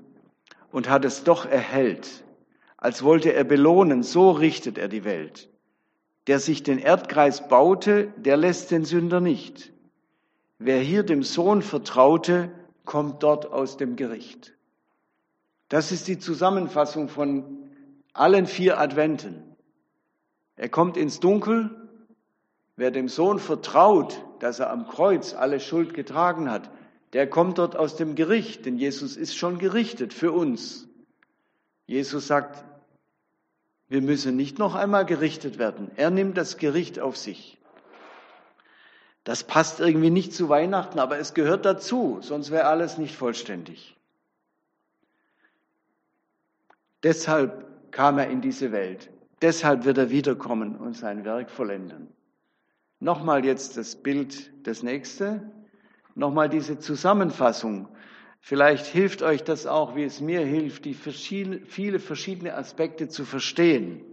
und 0.72 0.90
hat 0.90 1.06
es 1.06 1.24
doch 1.24 1.46
erhellt. 1.46 2.26
Als 2.78 3.04
wollte 3.04 3.34
er 3.34 3.44
belohnen, 3.44 4.04
so 4.04 4.32
richtet 4.32 4.78
er 4.78 4.88
die 4.88 5.06
Welt. 5.06 5.50
Der 6.28 6.40
sich 6.40 6.64
den 6.64 6.78
Erdkreis 6.78 7.48
baute, 7.48 8.14
der 8.18 8.38
lässt 8.38 8.72
den 8.72 8.86
Sünder 8.86 9.22
nicht. 9.22 9.72
Wer 10.60 10.80
hier 10.80 11.04
dem 11.04 11.24
Sohn 11.24 11.62
vertraute, 11.62 12.52
kommt 12.86 13.24
dort 13.24 13.46
aus 13.46 13.78
dem 13.78 13.96
Gericht. 13.96 14.54
Das 15.70 15.92
ist 15.92 16.08
die 16.08 16.20
Zusammenfassung 16.20 17.08
von 17.08 17.72
allen 18.14 18.46
vier 18.46 18.80
Adventen. 18.80 19.56
Er 20.56 20.70
kommt 20.70 20.98
ins 20.98 21.20
Dunkel. 21.20 21.70
Wer 22.76 22.92
dem 22.92 23.08
Sohn 23.08 23.40
vertraut, 23.40 24.24
dass 24.40 24.60
er 24.60 24.70
am 24.70 24.88
Kreuz 24.88 25.34
alle 25.34 25.60
Schuld 25.60 25.94
getragen 25.94 26.50
hat, 26.50 26.72
der 27.14 27.30
kommt 27.30 27.58
dort 27.58 27.76
aus 27.76 27.96
dem 27.96 28.16
Gericht, 28.16 28.66
denn 28.66 28.78
Jesus 28.78 29.18
ist 29.18 29.36
schon 29.36 29.60
gerichtet 29.60 30.14
für 30.14 30.32
uns. 30.32 30.88
Jesus 31.86 32.28
sagt, 32.28 32.64
wir 33.88 34.02
müssen 34.02 34.36
nicht 34.36 34.58
noch 34.58 34.76
einmal 34.76 35.06
gerichtet 35.06 35.58
werden. 35.58 35.92
Er 35.96 36.10
nimmt 36.10 36.38
das 36.38 36.58
Gericht 36.58 37.00
auf 37.00 37.18
sich. 37.18 37.61
Das 39.24 39.44
passt 39.44 39.80
irgendwie 39.80 40.10
nicht 40.10 40.34
zu 40.34 40.50
Weihnachten, 40.50 41.00
aber 41.00 41.20
es 41.20 41.34
gehört 41.34 41.66
dazu, 41.66 42.20
sonst 42.22 42.50
wäre 42.50 42.66
alles 42.66 42.98
nicht 42.98 43.16
vollständig. 43.16 43.96
Deshalb 47.04 47.92
kam 47.92 48.18
er 48.18 48.30
in 48.30 48.42
diese 48.42 48.72
Welt. 48.72 49.10
Deshalb 49.42 49.86
wird 49.86 49.98
er 49.98 50.10
wiederkommen 50.10 50.76
und 50.76 50.96
sein 50.96 51.26
Werk 51.26 51.50
vollenden. 51.50 52.08
Nochmal 53.00 53.44
jetzt 53.44 53.78
das 53.78 53.96
Bild, 53.96 54.52
das 54.68 54.84
nächste. 54.84 55.52
Nochmal 56.14 56.50
diese 56.50 56.78
Zusammenfassung. 56.78 57.88
Vielleicht 58.40 58.86
hilft 58.86 59.24
euch 59.24 59.44
das 59.44 59.66
auch, 59.66 59.96
wie 59.96 60.04
es 60.04 60.22
mir 60.22 60.42
hilft, 60.42 60.86
die 60.86 60.94
verschiedene, 60.94 61.62
viele 61.66 62.00
verschiedene 62.00 62.56
Aspekte 62.56 63.08
zu 63.08 63.26
verstehen. 63.26 64.11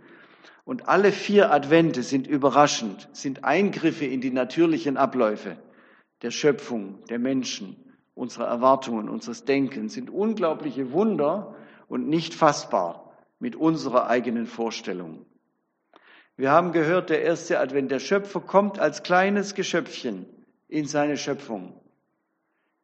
Und 0.69 0.87
alle 0.87 1.13
vier 1.13 1.51
Advente 1.51 2.03
sind 2.03 2.27
überraschend, 2.27 3.09
sind 3.15 3.43
Eingriffe 3.43 4.05
in 4.05 4.21
die 4.21 4.31
natürlichen 4.31 4.99
Abläufe 4.99 5.57
der 6.21 6.31
Schöpfung, 6.31 7.03
der 7.09 7.19
Menschen, 7.19 7.75
unserer 8.15 8.49
Erwartungen, 8.49 9.09
unseres 9.09 9.47
Denkens, 9.47 9.95
sind 9.95 10.11
unglaubliche 10.11 10.93
Wunder 10.93 11.55
und 11.89 12.11
nicht 12.11 12.35
fassbar 12.35 13.15
mit 13.39 13.57
unserer 13.57 14.09
eigenen 14.09 14.45
Vorstellung. 14.45 15.25
Wir 16.37 16.51
haben 16.51 16.73
gehört, 16.73 17.09
der 17.09 17.23
erste 17.23 17.61
Advent, 17.61 17.91
der 17.91 17.99
Schöpfer 17.99 18.41
kommt 18.41 18.79
als 18.79 19.03
kleines 19.03 19.55
Geschöpfchen 19.55 20.27
in 20.69 20.85
seine 20.85 21.17
Schöpfung. 21.17 21.81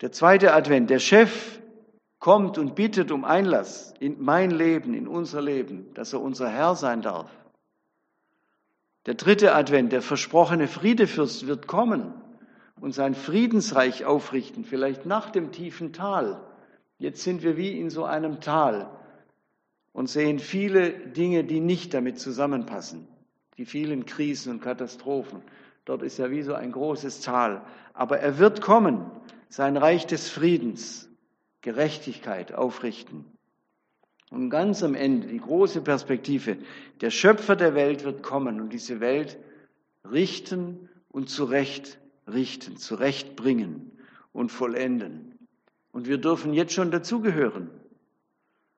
Der 0.01 0.11
zweite 0.11 0.55
Advent, 0.55 0.89
der 0.89 1.01
Chef 1.01 1.61
kommt 2.19 2.57
und 2.57 2.77
bittet 2.77 3.11
um 3.11 3.27
Einlass 3.27 3.93
in 4.01 4.23
mein 4.25 4.51
Leben, 4.53 4.95
in 4.95 5.07
unser 5.07 5.43
Leben, 5.43 5.93
dass 5.93 6.15
er 6.15 6.23
unser 6.23 6.49
Herr 6.49 6.77
sein 6.77 7.03
darf. 7.03 7.44
Der 9.07 9.15
dritte 9.15 9.55
Advent, 9.55 9.93
der 9.93 10.03
versprochene 10.03 10.67
Friedefürst 10.67 11.47
wird 11.47 11.67
kommen 11.67 12.15
und 12.81 12.93
sein 12.93 13.15
Friedensreich 13.15 14.05
aufrichten, 14.05 14.65
vielleicht 14.65 15.05
nach 15.05 15.31
dem 15.31 15.53
tiefen 15.53 15.93
Tal. 15.93 16.41
Jetzt 16.99 17.23
sind 17.23 17.43
wir 17.43 17.57
wie 17.57 17.79
in 17.79 17.91
so 17.91 18.05
einem 18.05 18.41
Tal 18.41 18.89
und 19.93 20.09
sehen 20.09 20.39
viele 20.39 20.91
Dinge, 20.91 21.45
die 21.45 21.61
nicht 21.61 21.93
damit 21.93 22.19
zusammenpassen. 22.19 23.07
Die 23.59 23.67
vielen 23.67 24.07
Krisen 24.07 24.55
und 24.55 24.63
Katastrophen. 24.63 25.43
Dort 25.85 26.03
ist 26.03 26.19
ja 26.19 26.31
wie 26.31 26.43
so 26.43 26.55
ein 26.55 26.73
großes 26.73 27.21
Tal. 27.21 27.63
Aber 27.93 28.19
er 28.19 28.39
wird 28.39 28.61
kommen, 28.61 29.11
sein 29.49 29.77
Reich 29.77 30.07
des 30.07 30.31
Friedens, 30.31 31.09
Gerechtigkeit 31.61 32.53
aufrichten. 32.55 33.25
Und 34.31 34.51
ganz 34.51 34.83
am 34.83 34.95
Ende 34.95 35.29
die 35.29 35.39
große 35.39 35.81
Perspektive, 35.83 36.57
der 37.01 37.11
Schöpfer 37.11 37.57
der 37.57 37.75
Welt 37.75 38.05
wird 38.05 38.23
kommen 38.23 38.61
und 38.61 38.73
diese 38.73 39.01
Welt 39.01 39.39
richten 40.11 40.89
und 41.09 41.29
zurecht 41.29 41.99
richten, 42.27 42.77
zurechtbringen 42.77 43.93
und 44.33 44.51
vollenden. 44.51 45.39
Und 45.93 46.09
wir 46.09 46.19
dürfen 46.19 46.55
jetzt 46.55 46.73
schon 46.73 46.91
dazugehören 46.91 47.71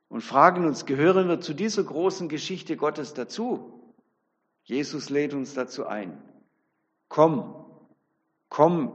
und 0.09 0.20
fragen 0.20 0.66
uns, 0.66 0.85
gehören 0.85 1.28
wir 1.28 1.40
zu 1.40 1.54
dieser 1.54 1.85
großen 1.85 2.28
Geschichte 2.28 2.76
Gottes 2.76 3.14
dazu? 3.14 3.94
Jesus 4.64 5.11
lädt 5.11 5.32
uns 5.32 5.54
dazu 5.54 5.87
ein. 5.87 6.20
Komm, 7.09 7.54
komm, 8.48 8.92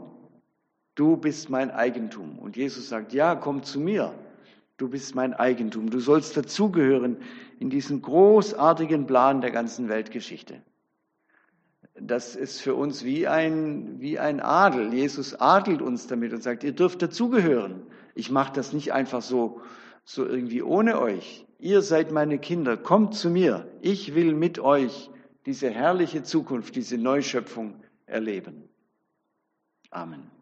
du 0.95 1.17
bist 1.17 1.49
mein 1.49 1.71
Eigentum. 1.71 2.37
Und 2.39 2.57
Jesus 2.57 2.89
sagt, 2.89 3.13
ja, 3.13 3.35
komm 3.35 3.63
zu 3.63 3.79
mir 3.79 4.13
du 4.81 4.89
bist 4.89 5.13
mein 5.13 5.33
Eigentum, 5.33 5.89
du 5.89 5.99
sollst 5.99 6.35
dazugehören 6.35 7.17
in 7.59 7.69
diesen 7.69 8.01
großartigen 8.01 9.05
Plan 9.05 9.41
der 9.41 9.51
ganzen 9.51 9.89
Weltgeschichte. 9.89 10.61
Das 11.93 12.35
ist 12.35 12.61
für 12.61 12.73
uns 12.73 13.03
wie 13.03 13.27
ein, 13.27 13.99
wie 13.99 14.17
ein 14.17 14.39
Adel. 14.39 14.91
Jesus 14.93 15.35
adelt 15.35 15.81
uns 15.83 16.07
damit 16.07 16.33
und 16.33 16.41
sagt, 16.41 16.63
ihr 16.63 16.71
dürft 16.71 17.01
dazugehören. 17.01 17.83
Ich 18.15 18.31
mache 18.31 18.53
das 18.53 18.73
nicht 18.73 18.91
einfach 18.91 19.21
so, 19.21 19.61
so 20.03 20.25
irgendwie 20.25 20.63
ohne 20.63 20.99
euch. 20.99 21.45
Ihr 21.59 21.83
seid 21.83 22.11
meine 22.11 22.39
Kinder, 22.39 22.75
kommt 22.75 23.13
zu 23.13 23.29
mir. 23.29 23.67
Ich 23.81 24.15
will 24.15 24.33
mit 24.33 24.57
euch 24.57 25.11
diese 25.45 25.69
herrliche 25.69 26.23
Zukunft, 26.23 26.75
diese 26.75 26.97
Neuschöpfung 26.97 27.75
erleben. 28.07 28.67
Amen. 29.91 30.40